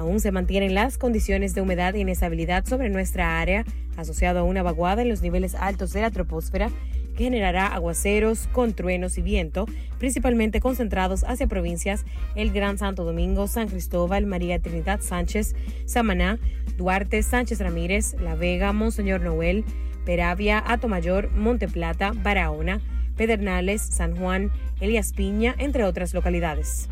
[0.00, 3.66] aún se mantienen las condiciones de humedad y inestabilidad sobre nuestra área,
[3.98, 6.70] asociado a una vaguada en los niveles altos de la troposfera
[7.16, 9.66] que generará aguaceros con truenos y viento,
[9.98, 16.38] principalmente concentrados hacia provincias El Gran Santo Domingo, San Cristóbal, María Trinidad Sánchez, Samaná,
[16.78, 19.66] Duarte, Sánchez Ramírez, La Vega, Monseñor Noel,
[20.06, 22.80] Peravia, Atomayor, Monteplata, Barahona,
[23.18, 26.88] Pedernales, San Juan, Elías Piña, entre otras localidades.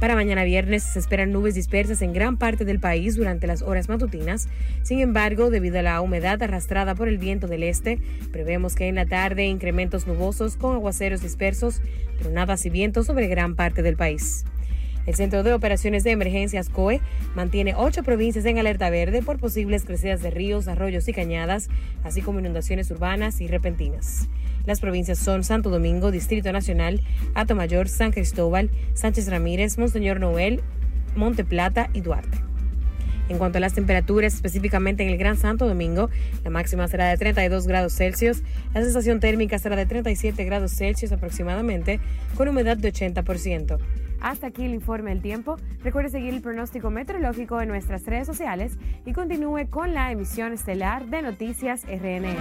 [0.00, 3.88] Para mañana viernes se esperan nubes dispersas en gran parte del país durante las horas
[3.88, 4.48] matutinas.
[4.82, 7.98] Sin embargo, debido a la humedad arrastrada por el viento del este,
[8.32, 11.80] prevemos que en la tarde incrementos nubosos con aguaceros dispersos,
[12.18, 14.44] tronadas y vientos sobre gran parte del país.
[15.06, 17.00] El Centro de Operaciones de Emergencias COE
[17.34, 21.68] mantiene ocho provincias en alerta verde por posibles crecidas de ríos, arroyos y cañadas,
[22.04, 24.28] así como inundaciones urbanas y repentinas.
[24.64, 27.02] Las provincias son Santo Domingo, Distrito Nacional,
[27.34, 30.62] Atomayor, San Cristóbal, Sánchez Ramírez, Monseñor Noel,
[31.14, 32.38] Monte Plata y Duarte.
[33.28, 36.10] En cuanto a las temperaturas, específicamente en el Gran Santo Domingo,
[36.44, 38.42] la máxima será de 32 grados Celsius,
[38.74, 42.00] la sensación térmica será de 37 grados Celsius aproximadamente,
[42.36, 43.78] con humedad de 80%.
[44.24, 45.56] Hasta aquí el informe del tiempo.
[45.82, 51.04] Recuerde seguir el pronóstico meteorológico en nuestras redes sociales y continúe con la emisión estelar
[51.10, 52.34] de Noticias RNN.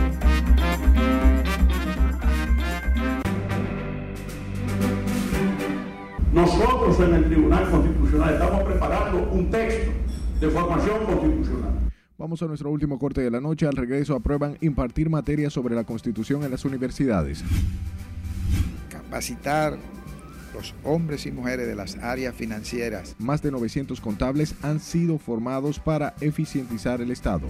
[6.31, 9.91] Nosotros en el Tribunal Constitucional estamos preparando un texto
[10.39, 11.91] de formación constitucional.
[12.17, 13.67] Vamos a nuestro último corte de la noche.
[13.67, 17.43] Al regreso aprueban impartir materias sobre la Constitución en las universidades.
[18.89, 19.77] Capacitar
[20.53, 23.15] los hombres y mujeres de las áreas financieras.
[23.19, 27.47] Más de 900 contables han sido formados para eficientizar el Estado.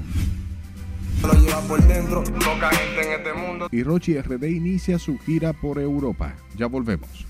[3.72, 6.36] Y Rochi RD inicia su gira por Europa.
[6.58, 7.26] Ya volvemos.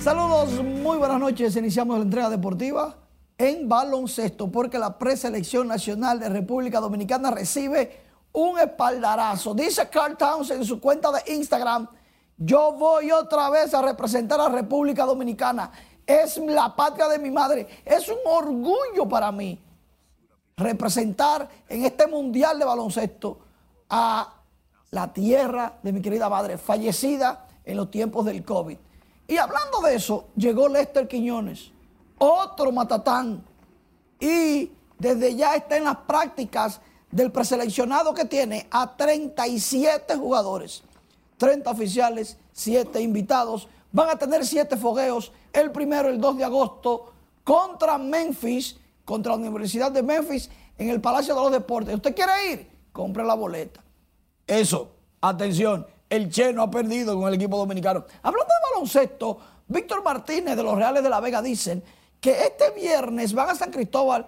[0.00, 1.56] Saludos, muy buenas noches.
[1.56, 3.03] Iniciamos la entrega deportiva
[3.38, 9.54] en baloncesto porque la preselección nacional de República Dominicana recibe un espaldarazo.
[9.54, 11.88] Dice Carl Townsend en su cuenta de Instagram,
[12.36, 15.70] yo voy otra vez a representar a República Dominicana.
[16.06, 17.66] Es la patria de mi madre.
[17.84, 19.60] Es un orgullo para mí
[20.56, 23.38] representar en este mundial de baloncesto
[23.88, 24.34] a
[24.90, 28.78] la tierra de mi querida madre, fallecida en los tiempos del COVID.
[29.26, 31.73] Y hablando de eso, llegó Lester Quiñones
[32.24, 33.44] otro matatán.
[34.18, 40.82] Y desde ya está en las prácticas del preseleccionado que tiene a 37 jugadores,
[41.36, 43.68] 30 oficiales, 7 invitados.
[43.92, 47.12] Van a tener 7 fogueos, el primero el 2 de agosto
[47.44, 51.94] contra Memphis, contra la Universidad de Memphis en el Palacio de los Deportes.
[51.94, 52.70] ¿Usted quiere ir?
[52.90, 53.82] Compre la boleta.
[54.46, 58.04] Eso, atención, el Che no ha perdido con el equipo dominicano.
[58.22, 61.82] Hablando de baloncesto, Víctor Martínez de los Reales de la Vega dicen
[62.24, 64.26] que este viernes van a San Cristóbal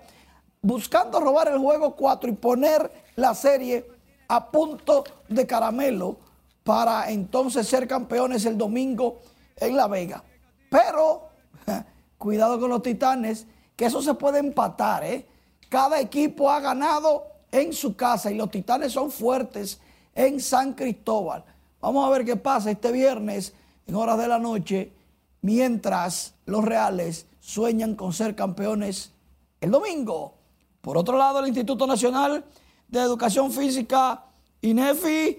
[0.60, 3.86] buscando robar el juego 4 y poner la serie
[4.28, 6.18] a punto de caramelo
[6.62, 9.20] para entonces ser campeones el domingo
[9.56, 10.22] en La Vega.
[10.68, 11.30] Pero,
[12.18, 15.02] cuidado con los titanes, que eso se puede empatar.
[15.02, 15.24] ¿eh?
[15.70, 19.80] Cada equipo ha ganado en su casa y los titanes son fuertes
[20.14, 21.46] en San Cristóbal.
[21.80, 23.54] Vamos a ver qué pasa este viernes
[23.86, 24.92] en horas de la noche,
[25.40, 29.12] mientras los reales sueñan con ser campeones
[29.60, 30.34] el domingo.
[30.80, 32.44] Por otro lado, el Instituto Nacional
[32.88, 34.24] de Educación Física,
[34.62, 35.38] INEFI,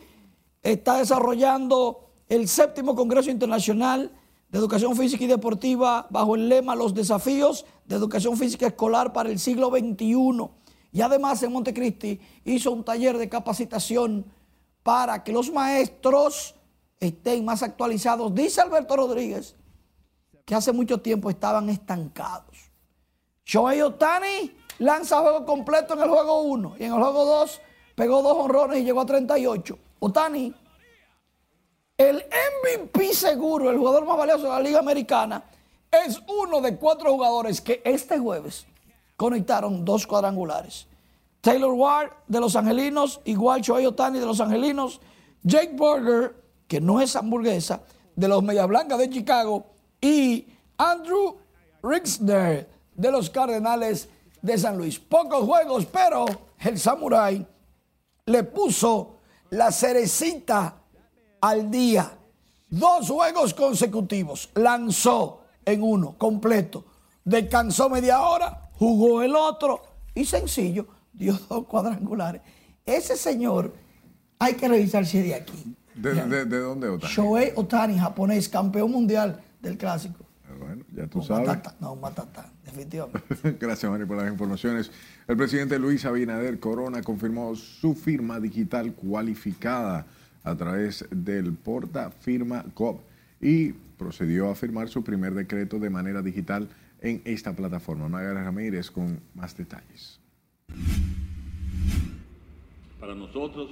[0.64, 4.10] está desarrollando el séptimo Congreso Internacional
[4.50, 9.30] de Educación Física y Deportiva bajo el lema Los desafíos de educación física escolar para
[9.30, 10.50] el siglo XXI.
[10.94, 14.26] Y además en Montecristi hizo un taller de capacitación
[14.82, 16.56] para que los maestros
[17.02, 18.34] estén más actualizados.
[18.34, 19.58] Dice Alberto Rodríguez
[20.48, 22.56] que hace mucho tiempo estaban estancados.
[23.46, 27.62] Shohei Otani lanza juego completo en el juego 1 y en el juego 2
[27.96, 29.78] pegó dos honrones y llegó a 38.
[30.00, 30.54] Otani,
[31.98, 35.44] el MVP seguro, el jugador más valioso de la Liga Americana,
[35.92, 38.66] es uno de cuatro jugadores que este jueves
[39.18, 40.88] conectaron dos cuadrangulares.
[41.42, 45.02] Taylor Ward de los Angelinos, igual Shohei Otani de los Angelinos,
[45.44, 47.82] Jake Burger, que no es hamburguesa,
[48.16, 51.38] de los Media Blancas de Chicago, y Andrew
[51.84, 54.10] Rixner de los Cardenales
[54.42, 55.00] de San Luis.
[55.00, 56.26] Pocos juegos, pero
[56.60, 57.46] el Samurai
[58.26, 59.20] le puso
[59.52, 60.76] la cerecita
[61.42, 62.12] al día.
[62.70, 64.50] Dos juegos consecutivos.
[64.56, 66.86] Lanzó en uno completo.
[67.24, 69.82] Descansó media hora, jugó el otro
[70.16, 72.42] y sencillo, dio dos cuadrangulares.
[72.86, 73.74] Ese señor
[74.40, 75.76] hay que revisar si es de aquí.
[75.94, 77.14] ¿De, de, de dónde Otani?
[77.14, 80.26] Shohei Otani, japonés, campeón mundial del clásico.
[80.60, 81.48] Bueno, ya tú No, sabes.
[81.48, 83.22] Matata, no, Matata, definitivamente.
[83.60, 84.92] Gracias, Mari, por las informaciones.
[85.28, 90.08] El presidente Luis Abinader Corona confirmó su firma digital cualificada
[90.44, 93.02] a través del porta firma COP
[93.42, 96.70] y procedió a firmar su primer decreto de manera digital
[97.02, 98.08] en esta plataforma.
[98.08, 100.20] Magara Ramírez con más detalles.
[103.00, 103.70] Para nosotros,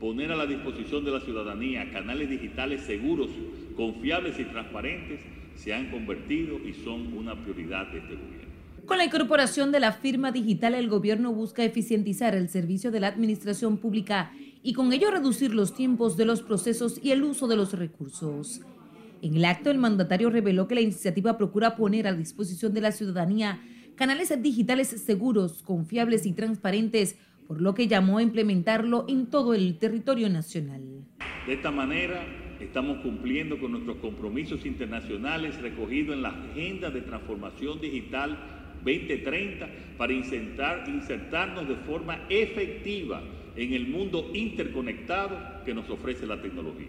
[0.00, 3.30] poner a la disposición de la ciudadanía canales digitales seguros,
[3.78, 5.20] confiables y transparentes
[5.54, 8.48] se han convertido y son una prioridad de este gobierno.
[8.84, 13.06] Con la incorporación de la firma digital, el gobierno busca eficientizar el servicio de la
[13.06, 14.32] administración pública
[14.64, 18.62] y con ello reducir los tiempos de los procesos y el uso de los recursos.
[19.22, 22.90] En el acto, el mandatario reveló que la iniciativa procura poner a disposición de la
[22.90, 23.60] ciudadanía
[23.94, 27.16] canales digitales seguros, confiables y transparentes,
[27.46, 30.82] por lo que llamó a implementarlo en todo el territorio nacional.
[31.46, 32.24] De esta manera,
[32.60, 38.36] estamos cumpliendo con nuestros compromisos internacionales recogidos en la Agenda de Transformación Digital
[38.84, 43.22] 2030 para insertar- insertarnos de forma efectiva
[43.56, 46.88] en el mundo interconectado que nos ofrece la tecnología.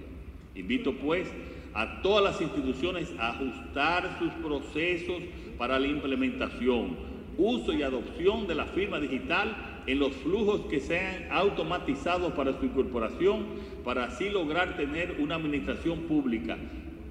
[0.55, 1.27] Invito pues
[1.73, 5.21] a todas las instituciones a ajustar sus procesos
[5.57, 6.95] para la implementación,
[7.37, 9.55] uso y adopción de la firma digital
[9.91, 13.45] en los flujos que sean automatizados para su incorporación,
[13.83, 16.57] para así lograr tener una administración pública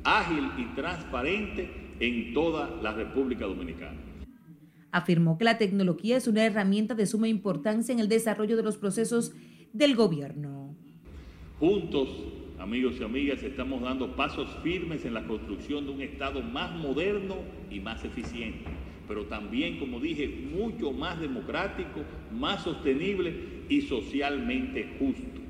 [0.04, 1.68] ágil y transparente
[1.98, 3.98] en toda la República Dominicana.
[4.92, 8.78] Afirmó que la tecnología es una herramienta de suma importancia en el desarrollo de los
[8.78, 9.32] procesos
[9.72, 10.76] del gobierno.
[11.58, 12.08] Juntos,
[12.60, 17.38] amigos y amigas, estamos dando pasos firmes en la construcción de un Estado más moderno
[17.70, 18.70] y más eficiente,
[19.08, 23.34] pero también, como dije, mucho más democrático, más sostenible
[23.68, 25.40] y socialmente justo.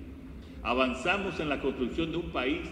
[0.62, 2.62] Avanzamos en la construcción de un país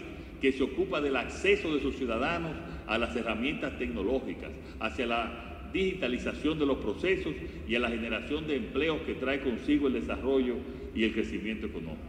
[0.41, 2.53] que se ocupa del acceso de sus ciudadanos
[2.87, 7.33] a las herramientas tecnológicas, hacia la digitalización de los procesos
[7.67, 10.55] y a la generación de empleos que trae consigo el desarrollo
[10.95, 12.01] y el crecimiento económico.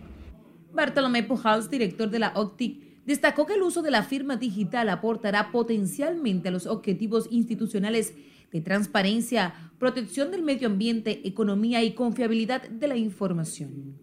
[0.73, 5.51] Bartolomé Pujals, director de la OCTIC, destacó que el uso de la firma digital aportará
[5.51, 8.15] potencialmente a los objetivos institucionales
[8.53, 13.95] de transparencia, protección del medio ambiente, economía y confiabilidad de la información.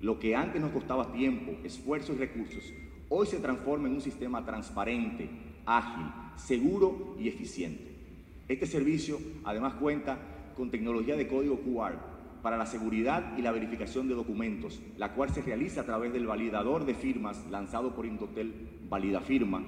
[0.00, 2.64] Lo que antes nos costaba tiempo, esfuerzo y recursos,
[3.08, 5.30] hoy se transforma en un sistema transparente,
[5.66, 6.06] ágil,
[6.36, 7.94] seguro y eficiente.
[8.48, 10.18] Este servicio además cuenta
[10.56, 11.94] con tecnología de código QR
[12.42, 16.26] para la seguridad y la verificación de documentos, la cual se realiza a través del
[16.26, 18.52] validador de firmas lanzado por Indotel
[18.90, 19.64] Valida Firma,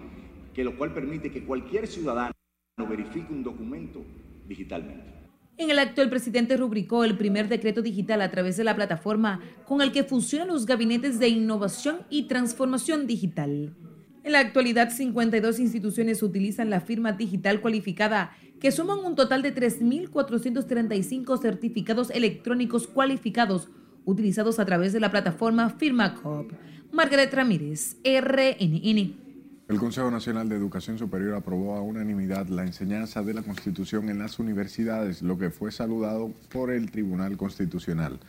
[0.53, 2.36] que lo cual permite que cualquier ciudadano
[2.85, 4.05] verifique un documento
[4.47, 5.17] digitalmente.
[5.57, 9.41] En el acto, el presidente rubricó el primer decreto digital a través de la plataforma
[9.65, 13.75] con el que funcionan los gabinetes de innovación y transformación digital.
[14.23, 19.55] En la actualidad, 52 instituciones utilizan la firma digital cualificada, que suman un total de
[19.55, 23.69] 3.435 certificados electrónicos cualificados
[24.05, 26.53] utilizados a través de la plataforma FirmaCop.
[26.93, 29.26] Margaret Ramírez, RNN.
[29.69, 34.21] El Consejo Nacional de Educación Superior aprobó a unanimidad la enseñanza de la Constitución en
[34.21, 38.21] las universidades, lo que fue saludado por el Tribunal Constitucional.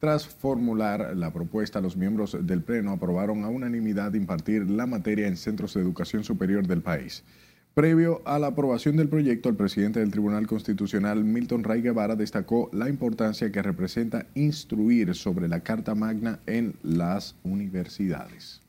[0.00, 5.38] Tras formular la propuesta, los miembros del Pleno aprobaron a unanimidad impartir la materia en
[5.38, 7.24] centros de educación superior del país.
[7.72, 12.68] Previo a la aprobación del proyecto, el presidente del Tribunal Constitucional, Milton Ray Guevara, destacó
[12.70, 18.61] la importancia que representa instruir sobre la Carta Magna en las universidades.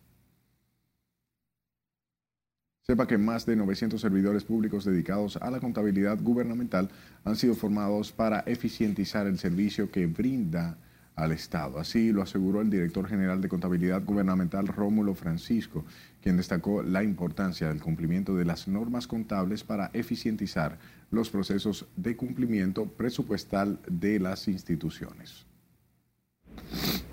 [2.85, 6.89] Sepa que más de 900 servidores públicos dedicados a la contabilidad gubernamental
[7.23, 10.77] han sido formados para eficientizar el servicio que brinda
[11.15, 11.79] al Estado.
[11.79, 15.85] Así lo aseguró el director general de Contabilidad Gubernamental Rómulo Francisco,
[16.21, 20.77] quien destacó la importancia del cumplimiento de las normas contables para eficientizar
[21.09, 25.45] los procesos de cumplimiento presupuestal de las instituciones.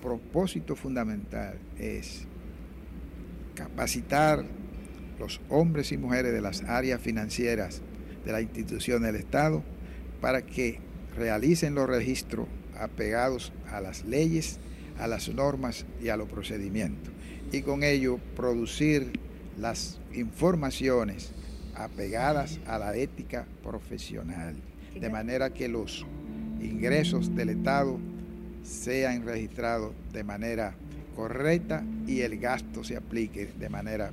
[0.02, 2.26] Propósito fundamental es
[3.54, 4.44] capacitar
[5.20, 7.82] los hombres y mujeres de las áreas financieras
[8.24, 9.62] de la institución del Estado
[10.20, 10.80] para que
[11.16, 12.48] realicen los registros
[12.78, 14.58] apegados a las leyes,
[14.98, 17.12] a las normas y a los procedimientos.
[17.52, 19.12] Y con ello producir
[19.58, 21.32] las informaciones
[21.74, 24.56] apegadas a la ética profesional,
[24.98, 26.06] de manera que los
[26.60, 27.98] ingresos del Estado
[28.62, 30.74] sean registrados de manera
[31.14, 34.12] correcta y el gasto se aplique de manera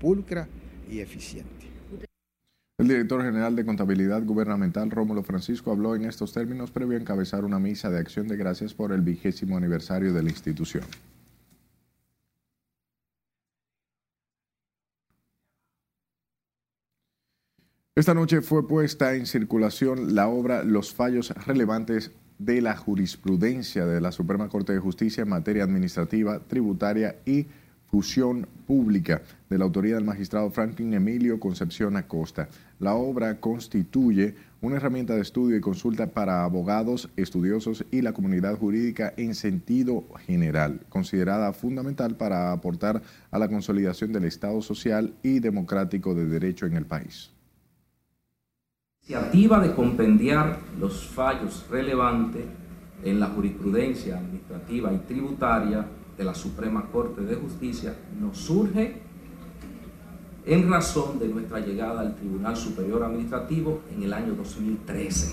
[0.00, 0.48] pulcra
[0.90, 1.68] y eficiente.
[2.78, 7.44] El director general de Contabilidad Gubernamental, Rómulo Francisco, habló en estos términos previo a encabezar
[7.44, 10.84] una misa de acción de gracias por el vigésimo aniversario de la institución.
[17.94, 24.00] Esta noche fue puesta en circulación la obra Los fallos relevantes de la jurisprudencia de
[24.00, 27.48] la Suprema Corte de Justicia en materia administrativa, tributaria y
[27.90, 32.48] fusión pública de la autoría del magistrado Franklin Emilio Concepción Acosta.
[32.78, 38.56] La obra constituye una herramienta de estudio y consulta para abogados, estudiosos y la comunidad
[38.56, 45.40] jurídica en sentido general, considerada fundamental para aportar a la consolidación del Estado social y
[45.40, 47.32] democrático de derecho en el país
[49.10, 52.44] iniciativa de compendiar los fallos relevantes
[53.02, 55.84] en la jurisprudencia administrativa y tributaria
[56.20, 59.00] de la Suprema Corte de Justicia nos surge
[60.44, 65.32] en razón de nuestra llegada al Tribunal Superior Administrativo en el año 2013.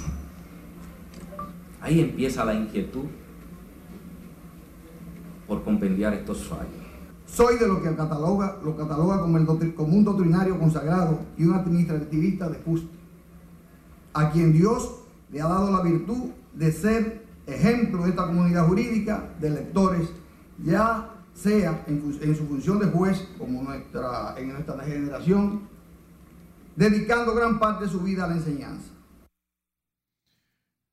[1.81, 3.03] Ahí empieza la inquietud
[5.45, 6.87] por compendiar estos fallos.
[7.25, 12.47] Soy de lo que cataloga, lo cataloga como, como un doctrinario consagrado y un administrativista
[12.47, 12.87] de justo
[14.13, 15.01] a quien Dios
[15.33, 20.13] le ha dado la virtud de ser ejemplo de esta comunidad jurídica de lectores,
[20.63, 25.61] ya sea en, su función de juez como nuestra, en nuestra generación,
[26.75, 28.91] dedicando gran parte de su vida a la enseñanza.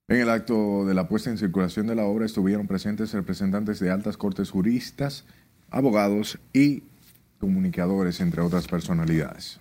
[0.07, 3.91] En el acto de la puesta en circulación de la obra estuvieron presentes representantes de
[3.91, 5.25] altas cortes juristas,
[5.71, 6.83] abogados y
[7.41, 9.61] comunicadores, entre otras personalidades.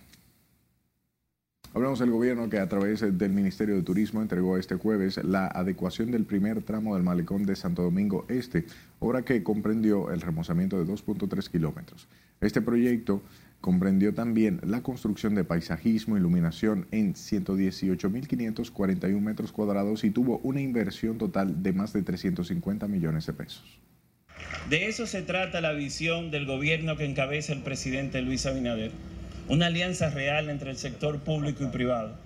[1.74, 6.12] Hablamos del gobierno que a través del Ministerio de Turismo entregó este jueves la adecuación
[6.12, 8.64] del primer tramo del malecón de Santo Domingo Este,
[9.00, 12.06] obra que comprendió el remozamiento de 2.3 kilómetros.
[12.40, 13.24] Este proyecto
[13.60, 21.18] comprendió también la construcción de paisajismo, iluminación en 118.541 metros cuadrados y tuvo una inversión
[21.18, 23.80] total de más de 350 millones de pesos.
[24.70, 28.92] De eso se trata la visión del gobierno que encabeza el presidente Luis Abinader
[29.48, 32.16] una alianza real entre el sector público y privado.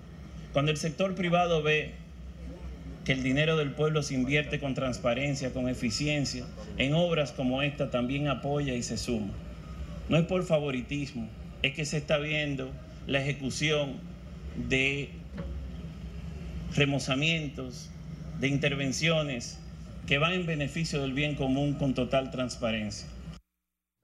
[0.53, 1.91] Cuando el sector privado ve
[3.05, 6.45] que el dinero del pueblo se invierte con transparencia, con eficiencia,
[6.77, 9.33] en obras como esta también apoya y se suma.
[10.09, 11.27] No es por favoritismo,
[11.61, 12.71] es que se está viendo
[13.07, 13.95] la ejecución
[14.69, 15.09] de
[16.75, 17.89] remozamientos,
[18.39, 19.59] de intervenciones
[20.07, 23.07] que van en beneficio del bien común con total transparencia.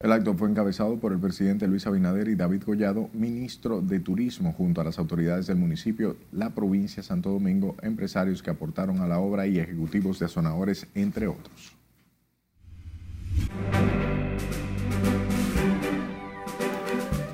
[0.02, 4.52] El acto fue encabezado por el presidente Luis Abinader y David Collado, ministro de Turismo,
[4.52, 9.20] junto a las autoridades del municipio, la provincia Santo Domingo, empresarios que aportaron a la
[9.20, 11.78] obra y ejecutivos de azonadores, entre otros.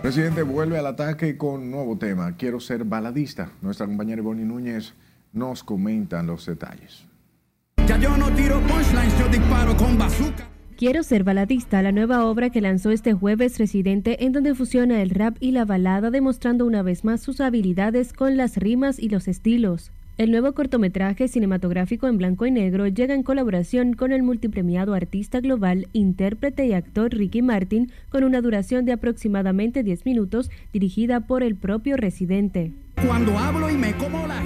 [0.04, 2.38] Presidente vuelve al ataque con nuevo tema.
[2.38, 3.50] Quiero ser baladista.
[3.62, 4.94] Nuestra compañera Bonnie Núñez
[5.34, 7.06] nos comenta los detalles.
[7.88, 10.61] Ya yo no tiro punchlines, yo disparo con bazooka.
[10.82, 15.12] Quiero ser baladista, la nueva obra que lanzó este jueves Residente, en donde fusiona el
[15.12, 19.28] rap y la balada, demostrando una vez más sus habilidades con las rimas y los
[19.28, 19.92] estilos.
[20.18, 25.40] El nuevo cortometraje cinematográfico en blanco y negro llega en colaboración con el multipremiado artista
[25.40, 31.44] global, intérprete y actor Ricky Martin, con una duración de aproximadamente 10 minutos, dirigida por
[31.44, 32.74] el propio Residente.
[33.06, 34.42] Cuando hablo y me como la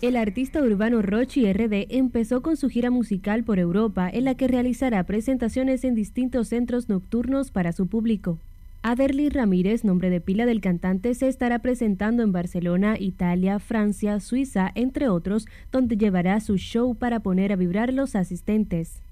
[0.00, 4.48] el artista urbano Rochi RD empezó con su gira musical por Europa, en la que
[4.48, 8.38] realizará presentaciones en distintos centros nocturnos para su público.
[8.82, 14.72] Aderly Ramírez, nombre de pila del cantante, se estará presentando en Barcelona, Italia, Francia, Suiza,
[14.74, 19.02] entre otros, donde llevará su show para poner a vibrar los asistentes.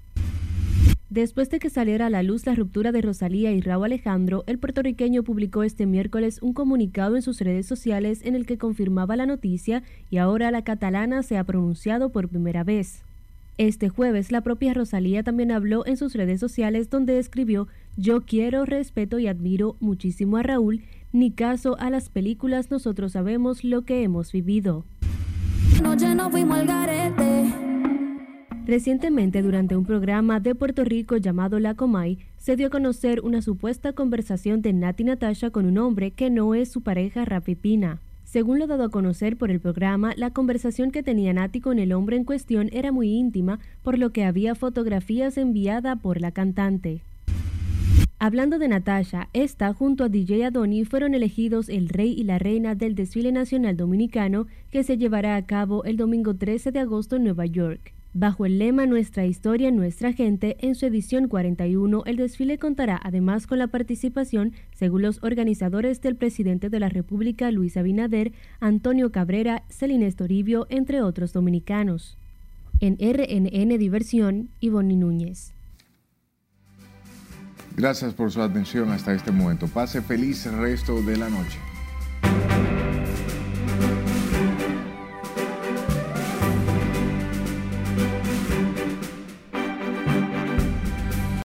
[1.11, 4.59] Después de que saliera a la luz la ruptura de Rosalía y Raúl Alejandro, el
[4.59, 9.25] puertorriqueño publicó este miércoles un comunicado en sus redes sociales en el que confirmaba la
[9.25, 13.03] noticia y ahora la catalana se ha pronunciado por primera vez.
[13.57, 18.63] Este jueves la propia Rosalía también habló en sus redes sociales donde escribió Yo quiero,
[18.63, 20.81] respeto y admiro muchísimo a Raúl,
[21.11, 24.85] ni caso a las películas nosotros sabemos lo que hemos vivido.
[28.65, 33.41] Recientemente, durante un programa de Puerto Rico llamado La Comay, se dio a conocer una
[33.41, 37.99] supuesta conversación de Nati Natasha con un hombre que no es su pareja Rafi Pina.
[38.23, 41.91] Según lo dado a conocer por el programa, la conversación que tenía Nati con el
[41.91, 47.01] hombre en cuestión era muy íntima, por lo que había fotografías enviadas por la cantante.
[48.19, 52.75] Hablando de Natasha, esta junto a DJ Adoni fueron elegidos el rey y la reina
[52.75, 57.23] del desfile nacional dominicano que se llevará a cabo el domingo 13 de agosto en
[57.23, 57.93] Nueva York.
[58.13, 63.47] Bajo el lema Nuestra historia, nuestra gente, en su edición 41, el desfile contará además
[63.47, 69.63] con la participación, según los organizadores, del presidente de la República, Luis Abinader, Antonio Cabrera,
[69.69, 72.17] Celines Toribio, entre otros dominicanos.
[72.81, 75.53] En RNN Diversión, Ivonne Núñez.
[77.77, 79.67] Gracias por su atención hasta este momento.
[79.67, 81.59] Pase feliz resto de la noche.